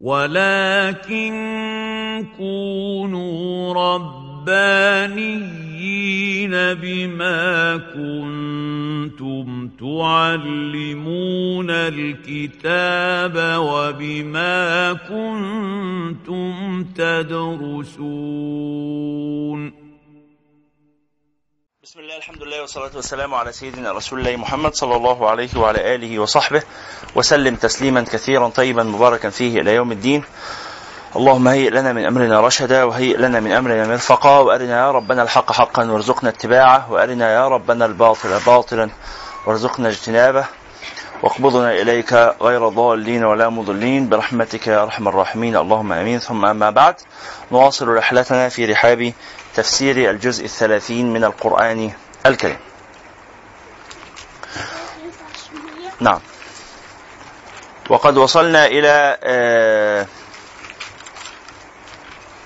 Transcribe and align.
ولكن 0.00 1.32
كونوا 2.36 3.74
ربانيين 3.74 5.56
بما 6.50 7.76
كنتم 7.76 9.68
تعلمون 9.80 11.70
الكتاب 11.70 13.58
وبما 13.58 14.92
كنتم 14.92 16.84
تدرسون 16.84 18.26
بسم 21.86 22.00
الله 22.00 22.16
الحمد 22.16 22.42
لله 22.42 22.60
والصلاة 22.60 22.90
والسلام 22.94 23.34
على 23.34 23.52
سيدنا 23.52 23.92
رسول 23.92 24.18
الله 24.18 24.36
محمد 24.36 24.74
صلى 24.74 24.96
الله 24.96 25.30
عليه 25.30 25.48
وعلى 25.56 25.94
آله 25.94 26.18
وصحبه. 26.18 26.62
وسلم 27.14 27.56
تسليما 27.56 28.02
كثيرا 28.02 28.48
طيبا 28.48 28.82
مباركا 28.82 29.30
فيه 29.30 29.60
إلى 29.60 29.74
يوم 29.74 29.92
الدين. 29.92 30.24
اللهم 31.16 31.48
هيئ 31.48 31.70
لنا 31.70 31.92
من 31.92 32.06
أمرنا 32.06 32.40
رشدا 32.40 32.84
وهيئ 32.84 33.16
لنا 33.16 33.40
من 33.40 33.52
أمرنا 33.52 33.86
مرفقا 33.86 34.38
وأرنا 34.38 34.78
يا 34.78 34.90
ربنا 34.90 35.22
الحق 35.22 35.52
حقا 35.52 35.90
وارزقنا 35.90 36.28
اتباعه 36.28 36.92
وأرنا 36.92 37.34
يا 37.34 37.48
ربنا 37.48 37.86
الباطل 37.86 38.40
باطلا 38.46 38.90
وارزقنا 39.46 39.88
اجتنابه. 39.88 40.44
واقبضنا 41.22 41.72
إليك 41.72 42.12
غير 42.42 42.68
ضالين 42.68 43.24
ولا 43.24 43.48
مضلين. 43.48 44.08
برحمتك 44.08 44.66
يا 44.66 44.82
أرحم 44.82 45.08
الراحمين. 45.08 45.56
اللهم 45.56 45.92
آمين. 45.92 46.18
ثم 46.18 46.44
أما 46.44 46.70
بعد 46.70 46.94
نواصل 47.52 47.88
رحلتنا 47.88 48.48
في 48.48 48.64
رحاب 48.64 49.12
تفسير 49.56 50.10
الجزء 50.10 50.44
الثلاثين 50.44 51.12
من 51.12 51.24
القرآن 51.24 51.90
الكريم. 52.26 52.58
نعم. 56.00 56.20
وقد 57.90 58.16
وصلنا 58.16 58.66
إلى 58.66 59.18
آه، 59.22 60.06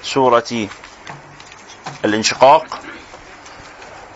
سورة 0.02 0.68
الانشقاق. 2.04 2.80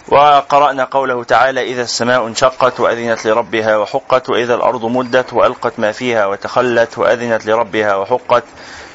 وقرأنا 0.08 0.84
قوله 0.84 1.24
تعالى 1.24 1.62
إذا 1.62 1.82
السماء 1.82 2.26
انشقت 2.26 2.80
وأذنت 2.80 3.26
لربها 3.26 3.76
وحقت 3.76 4.30
وإذا 4.30 4.54
الأرض 4.54 4.84
مدت 4.84 5.32
وألقت 5.32 5.78
ما 5.78 5.92
فيها 5.92 6.26
وتخلت 6.26 6.98
وأذنت 6.98 7.46
لربها 7.46 7.96
وحقت. 7.96 8.44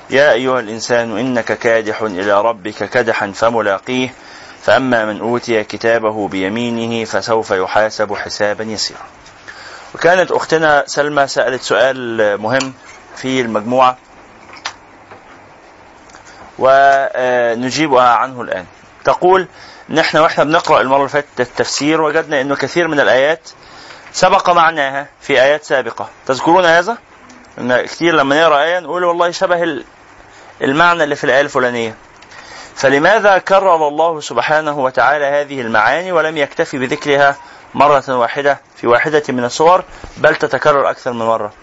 يا 0.09 0.31
أيها 0.31 0.59
الإنسان 0.59 1.17
إنك 1.17 1.45
كادح 1.45 2.01
إلى 2.01 2.41
ربك 2.41 2.89
كدحا 2.89 3.31
فملاقيه 3.31 4.13
فأما 4.61 5.05
من 5.05 5.19
أوتي 5.19 5.63
كتابه 5.63 6.27
بيمينه 6.27 7.05
فسوف 7.05 7.51
يحاسب 7.51 8.13
حسابا 8.13 8.63
يسيرا. 8.63 8.99
وكانت 9.95 10.31
أختنا 10.31 10.83
سلمى 10.87 11.27
سألت 11.27 11.61
سؤال 11.61 12.37
مهم 12.41 12.73
في 13.15 13.41
المجموعة 13.41 13.97
ونجيبها 16.59 18.09
عنه 18.09 18.41
الآن. 18.41 18.65
تقول 19.03 19.47
نحن 19.89 20.17
وإحنا 20.17 20.43
بنقرأ 20.43 20.81
المرة 20.81 20.97
اللي 20.97 21.09
فاتت 21.09 21.39
التفسير 21.39 22.01
وجدنا 22.01 22.41
أنه 22.41 22.55
كثير 22.55 22.87
من 22.87 22.99
الآيات 22.99 23.49
سبق 24.11 24.49
معناها 24.49 25.07
في 25.21 25.41
آيات 25.41 25.63
سابقة. 25.63 26.09
تذكرون 26.27 26.65
هذا؟ 26.65 26.97
كثير 27.59 28.15
لما 28.15 28.41
نقرأ 28.41 28.63
آية 28.63 28.79
نقول 28.79 29.03
والله 29.03 29.31
شبه 29.31 29.83
المعنى 30.61 31.03
اللي 31.03 31.15
في 31.15 31.23
الآية 31.23 31.41
الفلانية. 31.41 31.95
فلماذا 32.75 33.37
كرر 33.37 33.87
الله 33.87 34.19
سبحانه 34.19 34.79
وتعالى 34.79 35.25
هذه 35.25 35.61
المعاني 35.61 36.11
ولم 36.11 36.37
يكتفي 36.37 36.77
بذكرها 36.77 37.37
مرة 37.73 38.03
واحدة 38.09 38.59
في 38.75 38.87
واحدة 38.87 39.23
من 39.29 39.43
الصور؟ 39.45 39.83
بل 40.17 40.35
تتكرر 40.35 40.89
أكثر 40.89 41.11
من 41.13 41.25
مرة. 41.25 41.53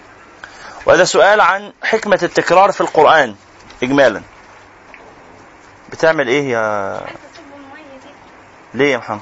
وهذا 0.87 1.05
سؤال 1.05 1.41
عن 1.41 1.73
حكمة 1.83 2.19
التكرار 2.23 2.73
في 2.73 2.81
القرآن 2.81 3.35
إجمالا. 3.83 4.23
بتعمل 5.93 6.29
إيه 6.29 6.51
يا 6.51 7.01
ليه 8.75 8.93
يا 8.93 8.99
محمد؟ 8.99 9.21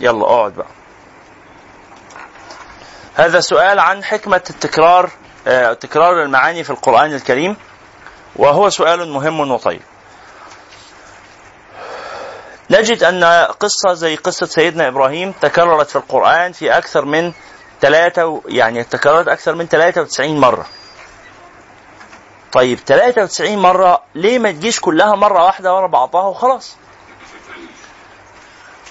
يلا 0.00 0.24
أقعد 0.24 0.52
بقى. 0.52 0.66
هذا 3.18 3.40
سؤال 3.40 3.78
عن 3.78 4.04
حكمة 4.04 4.42
التكرار 4.50 5.10
آه، 5.46 5.72
تكرار 5.72 6.22
المعاني 6.22 6.64
في 6.64 6.70
القرآن 6.70 7.14
الكريم 7.14 7.56
وهو 8.36 8.70
سؤال 8.70 9.08
مهم 9.08 9.50
وطيب. 9.50 9.80
نجد 12.70 13.04
أن 13.04 13.24
قصة 13.60 13.92
زي 13.92 14.16
قصة 14.16 14.46
سيدنا 14.46 14.88
إبراهيم 14.88 15.32
تكررت 15.32 15.90
في 15.90 15.96
القرآن 15.96 16.52
في 16.52 16.78
أكثر 16.78 17.04
من 17.04 17.32
ثلاثة 17.80 18.42
يعني 18.46 18.84
تكررت 18.84 19.28
أكثر 19.28 19.54
من 19.54 19.68
93 19.68 20.40
مرة. 20.40 20.66
طيب 22.52 22.78
93 22.86 23.58
مرة 23.58 24.02
ليه 24.14 24.38
ما 24.38 24.50
تجيش 24.50 24.80
كلها 24.80 25.14
مرة 25.14 25.44
واحدة 25.44 25.74
ورا 25.74 25.86
بعضها 25.86 26.26
وخلاص؟ 26.26 26.76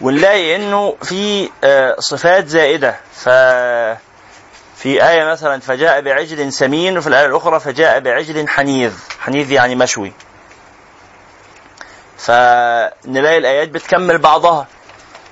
ونلاقي 0.02 0.56
إنه 0.56 0.96
في 1.04 1.50
آه، 1.64 1.96
صفات 2.00 2.48
زائدة. 2.48 3.00
ف 3.14 3.30
في 4.78 5.10
آية 5.10 5.26
مثلا 5.26 5.60
فجاء 5.62 6.02
بعجل 6.02 6.54
سمين 6.54 6.98
وفي 6.98 7.08
الآية 7.08 7.26
الأخرى 7.26 7.60
فجاء 7.60 8.00
بعجل 8.00 8.48
حنيذ 8.50 8.94
حنيذ 9.20 9.52
يعني 9.52 9.76
مشوي 9.76 10.14
فنلاقي 12.18 13.38
الآيات 13.38 13.70
بتكمل 13.70 14.18
بعضها 14.18 14.68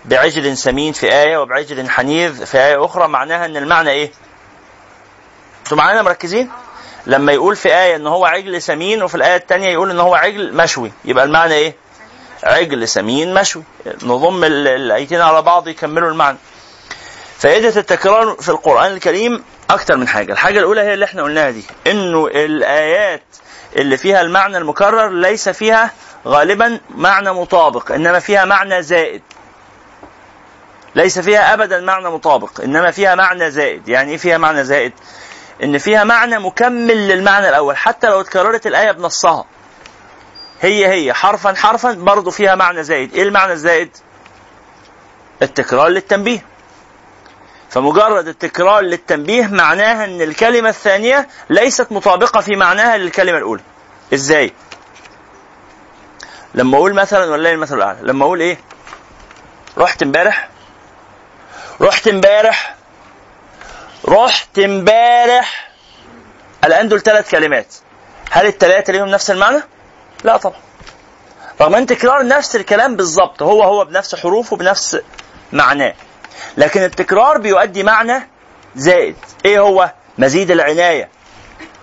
بعجل 0.06 0.58
سمين 0.58 0.94
في 0.94 1.14
آية 1.14 1.38
وبعجل 1.38 1.90
حنيذ 1.90 2.46
في 2.46 2.58
آية 2.58 2.86
أخرى 2.86 3.08
معناها 3.08 3.46
أن 3.46 3.58
المعنى 3.58 3.90
إيه؟ 3.90 4.12
أنتوا 5.64 5.78
معانا 5.78 6.02
مركزين؟ 6.02 6.52
لما 7.08 7.32
يقول 7.34 7.56
في 7.56 7.70
آية 7.76 7.96
أن 7.96 8.08
هو 8.08 8.26
عجل 8.26 8.62
سمين 8.62 9.04
وفي 9.04 9.16
الآية 9.16 9.36
الثانية 9.36 9.68
يقول 9.70 9.90
أن 9.90 10.00
هو 10.00 10.16
عجل 10.16 10.54
مشوي 10.54 10.92
يبقى 11.06 11.24
المعنى 11.26 11.54
إيه؟ 11.54 11.76
عجل 12.44 12.88
سمين 12.88 13.34
مشوي 13.34 13.64
نضم 14.04 14.44
الآيتين 14.44 15.22
على 15.22 15.42
بعض 15.42 15.68
يكملوا 15.68 16.10
المعنى 16.10 16.38
فائدة 17.46 17.80
التكرار 17.80 18.36
في 18.42 18.50
القرآن 18.50 18.92
الكريم 18.92 19.44
أكتر 19.70 19.98
من 19.98 20.08
حاجة. 20.08 20.34
الحاجة 20.34 20.60
الأولى 20.60 20.82
هي 20.82 20.94
اللي 20.94 21.06
إحنا 21.06 21.24
قلناها 21.24 21.50
دي 21.50 21.64
إنه 21.88 22.28
الآيات 22.28 23.24
اللي 23.76 23.98
فيها 23.98 24.22
المعنى 24.22 24.58
المكرر 24.58 25.10
ليس 25.10 25.50
فيها 25.50 25.92
غالبا 26.28 26.80
معنى 26.96 27.32
مطابق 27.32 27.92
إنما 27.92 28.20
فيها 28.20 28.46
معنى 28.46 28.84
زائد. 28.84 29.22
ليس 30.96 31.20
فيها 31.20 31.54
أبدا 31.54 31.82
معنى 31.82 32.10
مطابق 32.10 32.62
إنما 32.62 32.92
فيها 32.92 33.16
معنى 33.16 33.52
زائد. 33.52 33.88
يعني 33.90 34.12
إيه 34.12 34.18
فيها 34.18 34.38
معنى 34.38 34.64
زائد؟ 34.64 34.94
إن 35.64 35.78
فيها 35.78 36.04
معنى 36.04 36.40
مكمل 36.40 37.08
للمعنى 37.08 37.50
الأول 37.50 37.78
حتى 37.78 38.08
لو 38.08 38.22
اتكررت 38.22 38.68
الآية 38.68 38.92
بنصها. 38.92 39.46
هي 40.62 40.88
هي 40.88 41.14
حرفا 41.14 41.54
حرفا 41.54 41.92
برضه 41.92 42.32
فيها 42.32 42.56
معنى 42.56 42.84
زائد. 42.84 43.14
إيه 43.14 43.24
المعنى 43.24 43.54
الزائد؟ 43.54 43.90
التكرار 45.42 45.88
للتنبيه. 45.88 46.55
فمجرد 47.76 48.28
التكرار 48.28 48.82
للتنبيه 48.82 49.48
معناها 49.48 50.06
إن 50.06 50.22
الكلمة 50.22 50.70
الثانية 50.70 51.28
ليست 51.50 51.92
مطابقة 51.92 52.42
في 52.42 52.56
معناها 52.56 52.98
للكلمة 52.98 53.38
الأولى. 53.38 53.62
إزاي؟ 54.14 54.54
لما 56.54 56.78
أقول 56.78 56.94
مثلا 56.94 57.32
ولا 57.32 57.52
المثل 57.52 57.78
الأعلى، 57.78 58.00
لما 58.02 58.26
أقول 58.26 58.40
إيه؟ 58.42 58.58
رحت 59.78 60.04
إمبارح 60.04 60.50
رحت 61.82 62.08
إمبارح 62.08 62.76
رحت 64.08 64.60
إمبارح 64.60 65.72
الآن 66.64 66.90
دول 66.90 67.02
ثلاث 67.02 67.32
كلمات 67.32 67.76
هل 68.32 68.46
الثلاثة 68.46 68.94
ليهم 68.94 69.08
نفس 69.08 69.32
المعنى؟ 69.32 69.60
لا 70.24 70.38
طبعا 70.38 70.60
رغم 71.62 71.76
إن 71.76 71.86
تكرار 71.86 72.28
نفس 72.28 72.56
الكلام 72.56 72.96
بالظبط 72.96 73.42
هو 73.42 73.64
هو 73.64 73.86
بنفس 73.86 74.16
حروفه 74.16 74.58
بنفس 74.58 74.98
معناه 75.54 75.94
لكن 76.58 76.84
التكرار 76.84 77.38
بيؤدي 77.38 77.84
معنى 77.84 78.28
زائد. 78.76 79.16
إيه 79.46 79.60
هو؟ 79.60 79.92
مزيد 80.18 80.52
العناية 80.52 81.10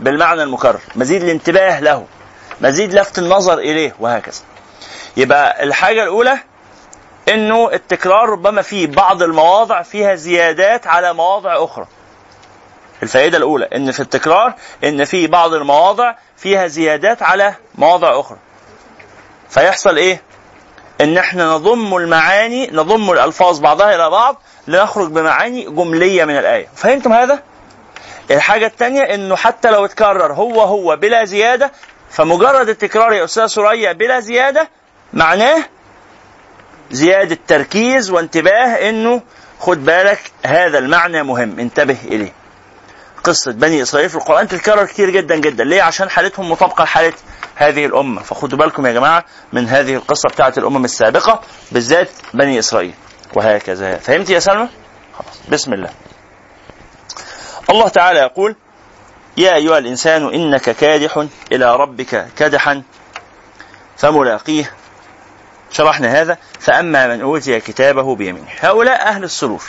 بالمعنى 0.01 0.43
المكرر. 0.43 0.81
مزيد 0.97 1.23
الانتباه 1.23 1.81
له. 1.81 2.07
مزيد 2.61 2.95
لفت 2.95 3.19
النظر 3.19 3.59
إليه 3.59 3.95
وهكذا. 4.01 4.41
يبقى 5.17 5.63
الحاجة 5.63 6.03
الأولى 6.03 6.39
إنه 7.29 7.71
التكرار 7.73 8.29
ربما 8.29 8.63
في 8.63 8.87
بعض 8.87 9.23
المواضع 9.23 9.83
فيها 9.83 10.15
زيادات 10.15 10.87
على 10.87 11.13
مواضع 11.13 11.65
أخرى. 11.65 11.87
الفائدة 13.03 13.39
الأولى 13.39 13.69
إن 13.77 13.91
في 13.91 14.01
التكرار 14.01 14.55
إن 14.85 15.05
في 15.05 15.27
بعض 15.27 15.55
المواضع 15.55 16.15
فيها 16.37 16.67
زيادات 16.67 17.23
على 17.23 17.55
مواضع 17.75 18.21
أخرى. 18.21 18.39
فيحصل 19.49 19.97
إيه؟ 19.97 20.23
إن 21.03 21.19
إحنا 21.19 21.55
نضم 21.55 21.97
المعاني 21.97 22.67
نضم 22.73 23.11
الألفاظ 23.11 23.59
بعضها 23.61 23.95
إلى 23.95 24.11
بعض 24.11 24.43
لنخرج 24.69 25.11
بمعاني 25.11 25.63
جملية 25.65 26.25
من 26.25 26.39
الآية. 26.39 26.67
فهمتم 26.77 27.13
هذا؟ 27.13 27.43
الحاجة 28.31 28.67
الثانية 28.67 29.03
إنه 29.03 29.37
حتى 29.37 29.71
لو 29.71 29.85
اتكرر 29.85 30.33
هو 30.33 30.61
هو 30.61 30.97
بلا 30.97 31.25
زيادة 31.25 31.73
فمجرد 32.11 32.69
التكرار 32.69 33.13
يا 33.13 33.25
أستاذ 33.25 33.47
سوريا 33.47 33.93
بلا 33.93 34.21
زيادة 34.21 34.69
معناه 35.13 35.65
زيادة 36.91 37.39
تركيز 37.49 38.11
وانتباه 38.11 38.89
إنه 38.89 39.23
خد 39.61 39.85
بالك 39.85 40.21
هذا 40.47 40.79
المعنى 40.79 41.23
مهم. 41.23 41.59
انتبه 41.61 41.97
إليه. 42.05 42.33
قصة 43.25 43.53
بني 43.53 43.83
إسرائيل 43.83 44.09
في 44.11 44.17
القرآن 44.17 44.49
تتكرر 44.49 44.85
كتير 44.85 45.11
جدا 45.11 45.37
جدا. 45.37 45.65
ليه؟ 45.65 45.83
عشان 45.83 46.11
حالتهم 46.11 46.51
مطابقة 46.51 46.85
لحالة 46.85 47.13
هذه 47.55 47.87
الأمة. 47.87 48.23
فخدوا 48.23 48.59
بالكم 48.59 48.87
يا 48.87 48.93
جماعة 48.93 49.25
من 49.53 49.69
هذه 49.69 49.95
القصة 49.95 50.29
بتاعة 50.29 50.55
الأمم 50.59 50.85
السابقة 50.85 51.41
بالذات 51.73 52.09
بني 52.35 52.59
إسرائيل. 52.59 52.95
وهكذا. 53.35 53.97
فهمت 53.97 54.31
يا 54.31 54.39
سلمى؟ 54.39 54.69
خلاص. 55.15 55.41
بسم 55.49 55.73
الله. 55.73 55.91
الله 57.71 57.89
تعالى 57.89 58.19
يقول 58.19 58.57
يا 59.37 59.55
أيها 59.55 59.79
الإنسان 59.79 60.35
إنك 60.35 60.71
كادح 60.71 61.27
إلى 61.53 61.77
ربك 61.77 62.27
كدحا 62.37 62.83
فملاقيه. 63.97 64.71
شرحنا 65.71 66.21
هذا. 66.21 66.39
فأما 66.61 67.07
من 67.07 67.21
أوتي 67.21 67.61
كتابه 67.61 68.17
بيمينه. 68.17 68.49
هؤلاء 68.61 69.03
أهل 69.03 69.25
السرور 69.25 69.63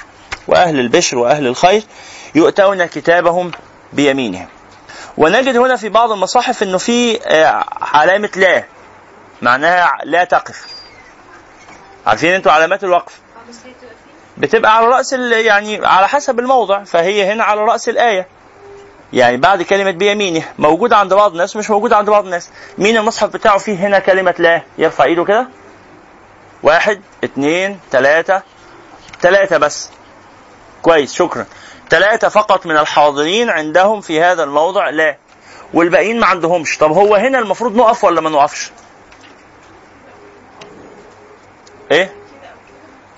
وأهل 0.48 0.80
البشر 0.80 1.18
وأهل 1.18 1.48
الخير 1.48 1.84
يؤتون 2.36 2.86
كتابهم 2.86 3.52
بيمينهم. 3.94 4.48
ونجد 5.18 5.58
هنا 5.58 5.76
في 5.76 5.90
بعض 5.90 6.12
المصاحف 6.12 6.64
أنه 6.64 6.78
في 6.78 7.20
آه، 7.28 7.64
علامة 7.82 8.30
لا. 8.36 8.64
معناها 9.42 9.98
لا 10.04 10.24
تقف. 10.24 10.66
عارفين 12.08 12.34
أنتوا 12.34 12.52
علامات 12.52 12.84
الوقف؟ 12.84 13.20
بتبقى 14.38 14.78
على 14.78 14.88
رأس 14.88 15.14
يعني 15.14 15.86
على 15.86 16.08
حسب 16.08 16.40
الموضع 16.40 16.84
فهي 16.84 17.32
هنا 17.34 17.44
على 17.44 17.62
رأس 17.62 17.90
الآية. 17.90 18.28
يعني 19.14 19.38
بعد 19.38 19.62
كلمة 19.62 19.92
بيمينه. 19.92 20.44
موجود 20.60 20.94
عند 20.94 21.14
بعض 21.14 21.32
الناس 21.32 21.56
مش 21.56 21.70
موجود 21.70 21.94
عند 21.94 22.10
بعض 22.10 22.24
الناس. 22.26 22.50
مين 22.78 22.98
المصحف 22.98 23.30
بتاعه 23.30 23.58
فيه 23.58 23.76
هنا 23.76 24.00
كلمة 24.00 24.36
لا؟ 24.40 24.62
يرفع 24.78 25.04
إيده 25.04 25.24
كده. 25.26 25.48
واحد 26.64 27.02
اثنين 27.24 27.80
ثلاثة 27.92 28.44
ثلاثة 29.22 29.58
بس. 29.58 29.90
كويس 30.82 31.14
شكرا. 31.14 31.46
ثلاثة 31.90 32.30
فقط 32.30 32.66
من 32.66 32.78
الحاضرين 32.78 33.50
عندهم 33.50 34.02
في 34.02 34.22
هذا 34.22 34.44
الموضع؟ 34.44 34.90
لا. 34.90 35.18
والباقيين 35.74 36.20
ما 36.20 36.26
عندهمش. 36.26 36.78
طب 36.78 36.92
هو 36.92 37.16
هنا 37.16 37.40
المفروض 37.40 37.76
نقف 37.76 38.04
ولا 38.04 38.22
ما 38.22 38.30
نقفش؟ 38.30 38.72
إيه؟ 41.92 42.14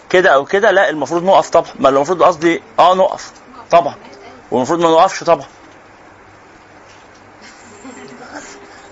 كده 0.09 0.29
أو 0.29 0.45
كده؟ 0.45 0.71
لا 0.71 0.89
المفروض 0.89 1.23
نقف 1.23 1.49
طبعا. 1.49 1.71
ما 1.79 1.89
المفروض 1.89 2.23
قصدي 2.23 2.63
آه 2.79 2.93
نقف. 2.95 3.31
طبعا. 3.71 3.95
والمفروض 4.51 4.79
ما 4.79 4.89
نقفش 4.89 5.23
طبعا. 5.23 5.45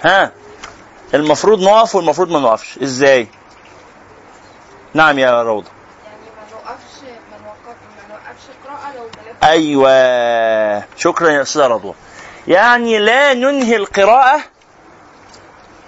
ها؟ 0.04 0.32
المفروض 1.14 1.62
نقف 1.62 1.96
والمفروض 1.96 2.30
ما 2.30 2.40
نقفش. 2.40 2.78
إزاي؟ 2.78 3.28
نعم 4.94 5.20
يا 5.20 5.44
روضة 5.44 5.68
يعني 6.06 6.18
ما 6.26 6.52
نوقفش 6.52 7.02
ما 7.32 7.38
نوقف 7.46 7.78
ما 7.98 8.16
نوقفش 8.16 8.44
أيوه. 9.44 10.84
شكرا 10.98 11.30
يا 11.30 11.42
استاذه 11.42 11.68
رضوى. 11.68 11.94
يعني 12.48 13.00
لا 13.00 13.34
ننهي 13.34 13.76
القراءة 13.76 14.40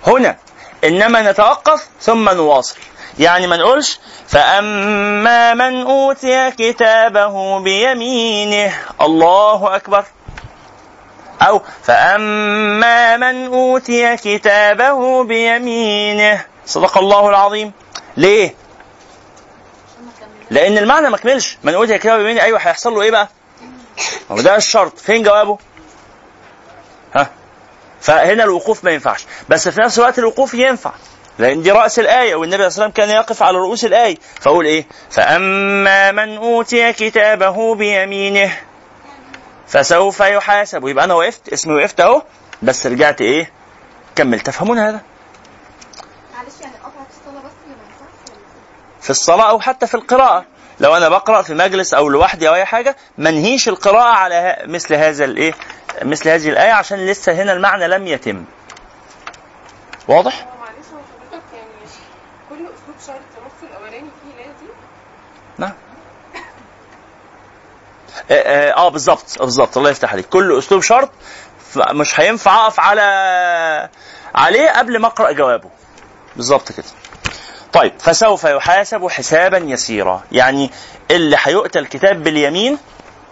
هنا 0.07 0.37
إنما 0.83 1.31
نتوقف 1.31 1.87
ثم 2.01 2.29
نواصل. 2.29 2.75
يعني 3.19 3.47
ما 3.47 3.57
نقولش 3.57 3.99
فأما 4.27 5.53
من 5.53 5.81
أوتي 5.81 6.51
كتابه 6.51 7.59
بيمينه 7.59 8.73
الله 9.01 9.75
أكبر. 9.75 10.05
أو 11.41 11.61
فأما 11.83 13.17
من 13.17 13.45
أوتي 13.45 14.17
كتابه 14.17 15.23
بيمينه 15.23 16.45
صدق 16.65 16.97
الله 16.97 17.29
العظيم. 17.29 17.71
ليه؟ 18.17 18.55
لأن 20.49 20.77
المعنى 20.77 21.09
ما 21.09 21.17
كملش. 21.17 21.57
من 21.63 21.73
أوتي 21.73 21.97
كتابه 21.97 22.17
بيمينه 22.17 22.41
أيوه 22.41 22.59
هيحصل 22.59 22.93
له 22.93 23.01
إيه 23.01 23.11
بقى؟ 23.11 23.29
هو 24.31 24.42
ده 24.42 24.56
الشرط 24.56 25.00
فين 25.00 25.24
جوابه؟ 25.24 25.57
ها؟ 27.15 27.30
فهنا 28.01 28.44
الوقوف 28.44 28.83
ما 28.83 28.92
ينفعش. 28.92 29.25
بس 29.50 29.69
في 29.69 29.81
نفس 29.81 30.00
الوقت 30.00 30.19
الوقوف 30.19 30.53
ينفع 30.53 30.92
لأن 31.39 31.62
دي 31.62 31.71
رأس 31.71 32.00
الآية 32.00 32.36
والنبي 32.36 32.57
صلى 32.57 32.68
الله 32.68 32.83
عليه 32.83 32.83
وسلم 32.83 32.89
كان 32.92 33.09
يقف 33.09 33.44
على 33.44 33.57
رؤوس 33.57 33.86
الآية. 33.86 34.18
فأقول 34.42 34.65
إيه؟ 34.65 34.86
فأما 35.09 36.12
من 36.12 36.38
أوتي 36.38 36.94
كتابه 36.94 37.75
بيمينه 37.75 38.57
فسوف 39.68 40.19
يحاسب. 40.19 40.88
يبقى 40.88 41.06
أنا 41.06 41.13
وقفت 41.13 41.50
اسمي 41.53 41.74
وقفت 41.74 42.00
أهو. 42.00 42.21
بس 42.62 42.88
رجعت 42.88 43.21
إيه؟ 43.21 43.51
كمل 44.15 44.39
تفهمون 44.39 44.77
هذا؟ 44.80 45.01
معلش 46.36 46.53
يعني 46.62 46.74
ما 47.33 47.50
في 49.01 49.09
الصلاة 49.09 49.50
أو 49.50 49.59
حتى 49.59 49.88
في 49.88 49.95
القراءة. 49.95 50.45
لو 50.80 50.98
أنا 50.98 51.10
بقرأ 51.10 51.42
في 51.42 51.54
مجلس 51.54 51.94
أو 51.94 52.10
لوحدي 52.10 52.50
أو 52.50 52.54
أي 52.54 52.66
حاجة 52.66 52.95
منهيش 53.18 53.69
القراءة 53.69 54.13
على 54.13 54.57
مثل 54.66 54.94
هذا 54.94 55.25
الإيه 55.25 55.54
مثل 56.01 56.30
هذه 56.30 56.50
الآية 56.50 56.72
عشان 56.72 57.06
لسه 57.06 57.31
هنا 57.33 57.54
المعنى 57.54 57.88
لم 57.88 58.07
يتم. 58.07 58.45
واضح؟ 60.07 60.48
معلش 60.60 60.88
هو 60.94 61.00
حضرتك 61.30 61.44
يعني 61.54 61.69
كل 62.50 62.56
أسلوب 62.56 63.51
الأولاني 63.72 64.10
فيه 64.24 64.45
نعم. 65.57 65.74
آه, 68.31 68.33
آه, 68.33 68.72
آه 68.77 68.89
بالظبط 68.89 69.42
بالظبط 69.42 69.77
الله 69.77 69.89
يفتح 69.89 70.12
عليك. 70.12 70.25
كل 70.30 70.57
أسلوب 70.57 70.81
شرط 70.81 71.12
مش 71.77 72.19
هينفع 72.19 72.66
أقف 72.66 72.80
على 72.80 73.89
عليه 74.36 74.69
قبل 74.69 75.00
ما 75.00 75.07
أقرأ 75.07 75.31
جوابه. 75.31 75.69
بالظبط 76.36 76.72
كده. 76.72 76.86
طيب 77.75 77.94
فسوف 78.00 78.44
يحاسب 78.44 79.07
حسابا 79.07 79.57
يسيرا. 79.57 80.24
يعني 80.31 80.72
اللي 81.12 81.38
هيؤتى 81.39 81.80
الكتاب 81.80 82.24
باليمين 82.24 82.77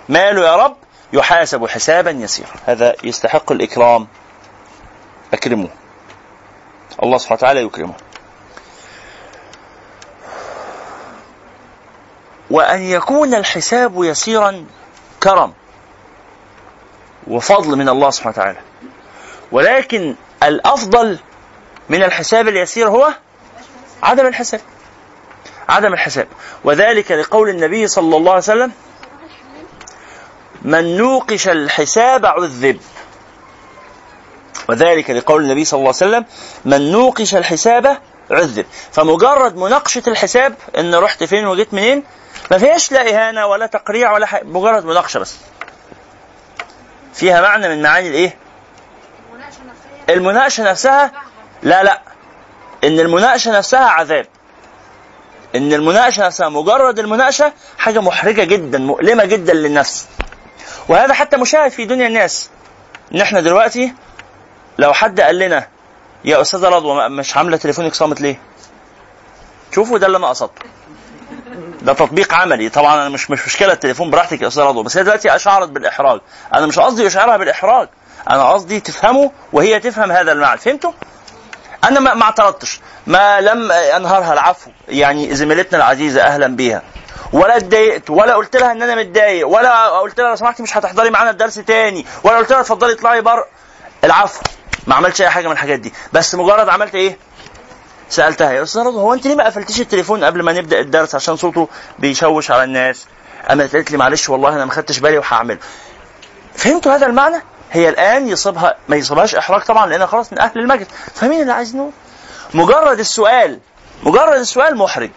ماله 0.10 0.46
يا 0.46 0.56
رب؟ 0.56 0.76
يحاسب 1.14 1.68
حسابا 1.68 2.12
يسيرا. 2.12 2.50
هذا 2.66 2.96
يستحق 3.04 3.52
الإكرام. 3.52 4.08
أكرمه 5.34 5.70
الله 7.04 7.18
سبحانه 7.18 7.38
وتعالى 7.38 7.62
يكرمه. 7.62 7.94
وأن 12.52 12.82
يكون 12.82 13.34
الحساب 13.34 14.04
يسيرا 14.04 14.66
كرم 15.24 15.54
وفضل 17.28 17.78
من 17.78 17.90
الله 17.90 18.10
سبحانه 18.10 18.36
وتعالى. 18.38 18.60
ولكن 19.52 20.16
الأفضل 20.44 21.20
من 21.90 22.04
الحساب 22.04 22.48
اليسير 22.48 22.90
هو 22.90 23.14
عدم 24.04 24.28
الحساب. 24.28 24.62
عدم 25.70 25.94
الحساب. 25.94 26.28
وذلك 26.64 27.12
لقول 27.12 27.50
النبي 27.50 27.88
صلى 27.88 28.18
الله 28.18 28.32
عليه 28.32 28.42
وسلم 28.44 28.72
من 30.62 30.98
نوقش 30.98 31.48
الحساب 31.48 32.26
عذب. 32.26 32.80
وذلك 34.70 35.10
لقول 35.10 35.44
النبي 35.44 35.66
صلى 35.66 35.78
الله 35.78 35.94
عليه 36.02 36.08
وسلم 36.18 36.26
من 36.66 36.92
نوقش 36.92 37.36
الحساب 37.36 37.98
عذب. 38.32 38.66
فمجرد 38.92 39.58
مناقشة 39.58 40.04
الحساب 40.08 40.56
إن 40.78 40.96
رحت 40.96 41.24
فين 41.24 41.48
وجيت 41.48 41.74
منين 41.74 42.04
ما 42.52 42.58
فيهاش 42.58 42.92
لا 42.92 43.10
إهانة 43.10 43.46
ولا 43.46 43.66
تقريع 43.66 44.12
ولا 44.14 44.26
حاجة 44.26 44.44
مجرد 44.44 44.86
مناقشة 44.86 45.20
بس. 45.20 45.36
فيها 47.14 47.42
معنى 47.42 47.70
من 47.70 47.82
معاني 47.82 48.08
الإيه؟ 48.10 48.38
المناقشة 50.10 50.64
نفسها؟ 50.64 51.12
لا 51.64 51.84
لا. 51.84 52.02
إن 52.84 53.00
المناقشة 53.00 53.52
نفسها 53.58 53.86
عذاب. 53.86 54.26
إن 55.56 55.74
المناقشة 55.74 56.26
نفسها 56.26 56.50
مجرد 56.50 57.00
المناقشة 57.00 57.54
حاجة 57.78 58.00
محرجة 58.02 58.44
جدا 58.44 58.78
مؤلمة 58.80 59.26
جدا 59.26 59.54
للنفس. 59.54 60.08
وهذا 60.90 61.14
حتى 61.14 61.38
مشاهد 61.38 61.72
في 61.72 61.86
دنيا 61.86 62.08
الناس. 62.08 62.50
ان 63.14 63.22
إحنا 63.22 63.42
دلوقتي 63.42 63.94
لو 64.78 64.94
حد 64.94 65.22
قال 65.22 65.40
لنا 65.40 65.68
يا 66.26 66.42
أستاذة 66.42 66.70
رضوى 66.70 67.10
مش 67.10 67.38
عاملة 67.38 67.58
تليفونك 67.58 67.94
صامت 67.96 68.22
ليه؟ 68.22 68.40
شوفوا 69.76 69.98
ده 69.98 70.08
اللي 70.08 70.18
أنا 70.18 70.28
قصدته 70.30 70.62
ده 71.82 71.94
تطبيق 71.94 72.34
عملي. 72.34 72.70
طبعا 72.70 72.94
أنا 72.96 73.10
مش 73.10 73.32
مش 73.32 73.46
مشكلة 73.46 73.74
التليفون 73.74 74.10
براحتك 74.12 74.42
يا 74.42 74.48
أستاذة 74.48 74.66
رضوى 74.66 74.84
بس 74.84 74.98
هي 74.98 75.04
دلوقتي 75.04 75.36
أشعرت 75.36 75.70
بالإحراج. 75.70 76.20
أنا 76.54 76.66
مش 76.66 76.80
قصدي 76.80 77.08
أشعرها 77.08 77.38
بالإحراج. 77.38 77.88
أنا 78.30 78.50
قصدي 78.50 78.80
تفهمه 78.80 79.32
وهي 79.54 79.80
تفهم 79.80 80.12
هذا 80.12 80.32
المعنى. 80.32 80.58
فهمتوا؟ 80.60 80.92
أنا 81.84 82.00
ما 82.00 82.14
ما 82.14 82.24
اعترضتش. 82.24 82.80
ما 83.08 83.42
لم 83.42 83.72
انهارها 83.72 84.34
العفو. 84.34 84.72
يعني 84.88 85.36
زميلتنا 85.36 85.78
العزيزة 85.78 86.22
أهلا 86.22 86.48
بيها. 86.48 86.82
ولا 87.34 87.58
اتضايقت 87.58 88.10
ولا 88.10 88.36
قلت 88.36 88.56
لها 88.56 88.72
إن 88.72 88.82
أنا 88.82 88.96
متضايق 88.96 89.48
ولا 89.48 89.88
قلت 89.90 90.20
لها 90.20 90.30
لو 90.30 90.36
سمحتي 90.36 90.64
مش 90.64 90.78
هتحضري 90.78 91.10
معانا 91.10 91.30
الدرس 91.30 91.56
تاني 91.56 92.06
ولا 92.24 92.38
قلت 92.38 92.52
لها 92.52 92.60
اتفضلي 92.62 92.94
اطلعي 92.94 93.22
بره. 93.22 93.46
العفو. 94.04 94.42
ما 94.88 94.96
عملتش 94.96 95.22
أي 95.22 95.30
حاجة 95.30 95.46
من 95.48 95.54
الحاجات 95.54 95.80
دي. 95.80 95.94
بس 96.14 96.36
مجرد 96.36 96.70
عملت 96.70 96.96
إيه؟ 96.96 97.18
سألتها. 98.10 98.52
يا 98.52 98.64
أستاذ 98.64 98.82
رضوى 98.82 99.02
هو 99.02 99.14
أنت 99.14 99.28
ليه 99.28 99.36
ما 99.36 99.46
قفلتيش 99.46 99.82
التليفون 99.82 100.24
قبل 100.24 100.44
ما 100.44 100.54
نبدأ 100.54 100.80
الدرس؟ 100.80 101.16
عشان 101.16 101.36
صوته 101.36 101.68
بيشوش 102.00 102.52
على 102.52 102.64
الناس. 102.64 103.06
قامت 103.50 103.76
قالت 103.76 103.92
لي 103.92 103.98
معلش 103.98 104.30
والله 104.30 104.50
أنا 104.50 104.66
ما 104.66 104.72
خدتش 104.72 105.00
بالي 105.00 105.18
وهعمله. 105.18 105.58
فهمتوا 106.56 106.96
هذا 106.96 107.06
المعنى؟ 107.06 107.44
هي 107.74 107.90
الآن 107.90 108.28
يصيبها 108.28 108.76
ما 108.88 108.96
يصيبهاش 108.96 109.36
إحراج 109.36 109.62
طبعا 109.62 109.86
لانها 109.88 110.06
خلاص 110.06 110.34
من 110.34 110.40
أهل 110.40 110.60
المجلس 110.60 110.88
فاهمين 111.16 111.42
اللي 111.42 111.54
عايزين 111.54 111.80
نقول 111.80 111.92
مجرد 112.54 113.00
السؤال. 113.00 113.60
مجرد 114.04 114.40
السؤال 114.40 114.78
محرج. 114.78 115.12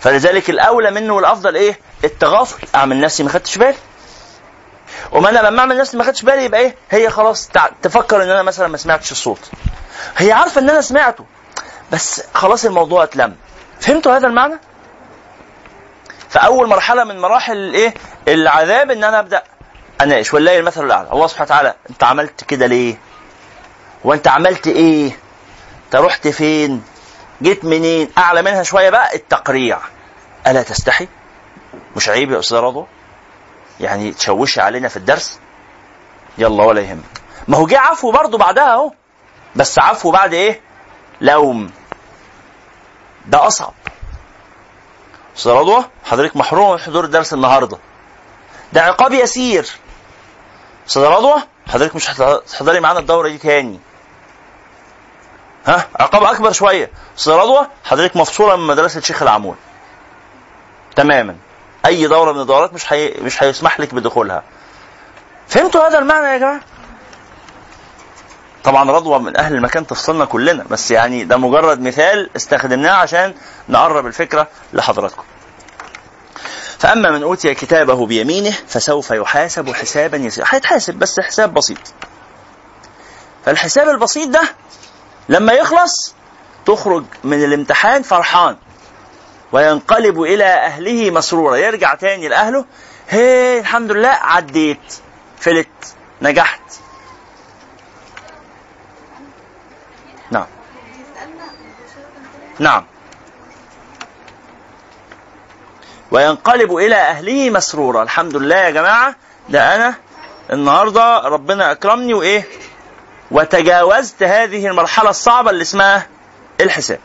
فلذلك 0.00 0.50
الأولى 0.50 0.90
منه 0.90 1.14
والأفضل 1.14 1.54
إيه؟ 1.56 1.80
التغافل. 2.04 2.66
أعمل 2.74 3.00
نفسي 3.00 3.22
ما 3.22 3.28
خدتش 3.30 3.58
بالي. 3.58 3.74
وما 5.12 5.28
أنا 5.30 5.38
لما 5.38 5.60
أعمل 5.60 5.78
نفسي 5.78 5.96
ما 5.96 6.04
خدتش 6.04 6.22
بالي 6.22 6.44
يبقى 6.44 6.60
إيه؟ 6.60 6.76
هي 6.90 7.10
خلاص 7.10 7.48
تفكر 7.82 8.22
إن 8.22 8.30
أنا 8.30 8.42
مثلا 8.42 8.68
ما 8.68 8.76
سمعتش 8.76 9.12
الصوت. 9.12 9.50
هي 10.16 10.32
عارفة 10.32 10.60
إن 10.60 10.70
أنا 10.70 10.80
سمعته 10.80 11.24
بس 11.92 12.22
خلاص 12.34 12.64
الموضوع 12.64 13.02
اتلم. 13.04 13.36
فهمتوا 13.80 14.16
هذا 14.16 14.26
المعنى؟ 14.26 14.58
فأول 16.28 16.68
مرحلة 16.68 17.04
من 17.04 17.18
مراحل 17.20 17.56
الإيه؟ 17.56 17.94
العذاب 18.28 18.90
إن 18.90 19.04
أنا 19.04 19.18
أبدأ. 19.18 19.42
اناقش 20.02 20.34
ولله 20.34 20.58
المثل 20.58 20.84
الأعلى؟ 20.84 21.12
الله 21.12 21.26
سبحانه 21.26 21.44
وتعالى 21.46 21.74
أنت 21.90 22.04
عملت 22.04 22.44
كده 22.44 22.66
ليه؟ 22.66 22.98
وأنت 24.04 24.28
عملت 24.28 24.66
إيه؟ 24.66 25.18
أنت 25.86 25.96
رحت 25.96 26.28
فين؟ 26.28 26.84
جيت 27.42 27.64
منين؟ 27.64 28.10
أعلى 28.18 28.42
منها 28.42 28.62
شوية 28.62 28.90
بقى 28.90 29.14
التقريع. 29.14 29.78
ألا 30.46 30.62
تستحي؟ 30.62 31.08
مش 31.96 32.08
عيب 32.08 32.30
يا 32.32 32.38
أستاذ 32.38 32.58
رضوى؟ 32.58 32.86
يعني 33.80 34.12
تشوشي 34.12 34.60
علينا 34.60 34.88
في 34.88 34.96
الدرس؟ 34.96 35.38
يلا 36.38 36.64
ولا 36.64 36.80
يهمك. 36.80 37.20
ما 37.48 37.56
هو 37.58 37.66
جه 37.66 37.78
عفو 37.78 38.10
برضه 38.10 38.38
بعدها 38.38 38.72
أهو. 38.74 38.92
بس 39.56 39.78
عفو 39.78 40.10
بعد 40.10 40.34
إيه؟ 40.34 40.60
لوم. 41.20 41.70
ده 43.26 43.46
أصعب. 43.46 43.74
أستاذ 45.36 45.52
رضوى 45.52 45.84
حضرتك 46.04 46.36
محروم 46.36 46.72
من 46.72 46.78
حضور 46.78 47.04
الدرس 47.04 47.32
النهارده. 47.34 47.78
ده 48.72 48.82
عقاب 48.82 49.12
يسير. 49.12 49.70
أستاذ 50.88 51.02
رضوى 51.02 51.42
حضرتك 51.68 51.96
مش 51.96 52.10
هتحضري 52.10 52.80
معانا 52.80 52.98
الدورة 52.98 53.28
دي 53.28 53.38
تاني. 53.38 53.80
ها؟ 55.66 55.88
عقاب 56.00 56.22
أكبر 56.22 56.52
شوية. 56.52 56.90
أستاذ 57.18 57.32
رضوى 57.32 57.66
حضرتك 57.84 58.16
مفصولة 58.16 58.56
من 58.56 58.66
مدرسة 58.66 59.00
شيخ 59.00 59.22
العمود. 59.22 59.56
تماما. 60.96 61.36
أي 61.86 62.06
دورة 62.06 62.32
من 62.32 62.40
الدورات 62.40 62.74
مش 62.74 62.84
حي... 62.84 63.14
مش 63.20 63.42
هيسمح 63.42 63.80
لك 63.80 63.94
بدخولها. 63.94 64.42
فهمتوا 65.48 65.88
هذا 65.88 65.98
المعنى 65.98 66.26
يا 66.26 66.38
جماعة؟ 66.38 66.60
طبعا 68.64 68.90
رضوى 68.90 69.18
من 69.18 69.36
أهل 69.36 69.54
المكان 69.54 69.86
تفصلنا 69.86 70.24
كلنا 70.24 70.64
بس 70.70 70.90
يعني 70.90 71.24
ده 71.24 71.36
مجرد 71.36 71.80
مثال 71.80 72.30
استخدمناه 72.36 72.92
عشان 72.92 73.34
نقرب 73.68 74.06
الفكرة 74.06 74.48
لحضراتكم. 74.72 75.22
فأما 76.78 77.10
من 77.10 77.22
أوتي 77.22 77.54
كتابه 77.54 78.06
بيمينه 78.06 78.50
فسوف 78.68 79.10
يحاسب 79.10 79.72
حسابا 79.74 80.16
يسيرا 80.16 80.46
هيتحاسب 80.50 80.94
بس 80.94 81.20
حساب 81.20 81.54
بسيط. 81.54 81.78
فالحساب 83.44 83.88
البسيط 83.88 84.28
ده 84.28 84.42
لما 85.28 85.52
يخلص 85.52 86.14
تخرج 86.66 87.04
من 87.24 87.44
الامتحان 87.44 88.02
فرحان 88.02 88.56
وينقلب 89.52 90.22
إلى 90.22 90.44
أهله 90.44 91.10
مسرورا 91.10 91.56
يرجع 91.56 91.94
تاني 91.94 92.28
لأهله 92.28 92.64
هي 93.08 93.58
الحمد 93.60 93.92
لله 93.92 94.08
عديت 94.08 94.94
فلت 95.38 95.94
نجحت. 96.22 96.60
نعم. 100.30 100.46
نعم. 102.58 102.84
وينقلب 106.10 106.76
إلى 106.76 106.94
أهله 106.96 107.50
مسرورا. 107.50 108.02
الحمد 108.02 108.36
لله 108.36 108.56
يا 108.56 108.70
جماعة. 108.70 109.16
ده 109.48 109.74
أنا 109.74 109.94
النهارده 110.52 111.18
ربنا 111.18 111.72
أكرمني 111.72 112.14
وإيه؟ 112.14 112.48
وتجاوزت 113.30 114.22
هذه 114.22 114.66
المرحلة 114.66 115.10
الصعبة 115.10 115.50
اللي 115.50 115.62
اسمها 115.62 116.06
الحساب. 116.60 117.00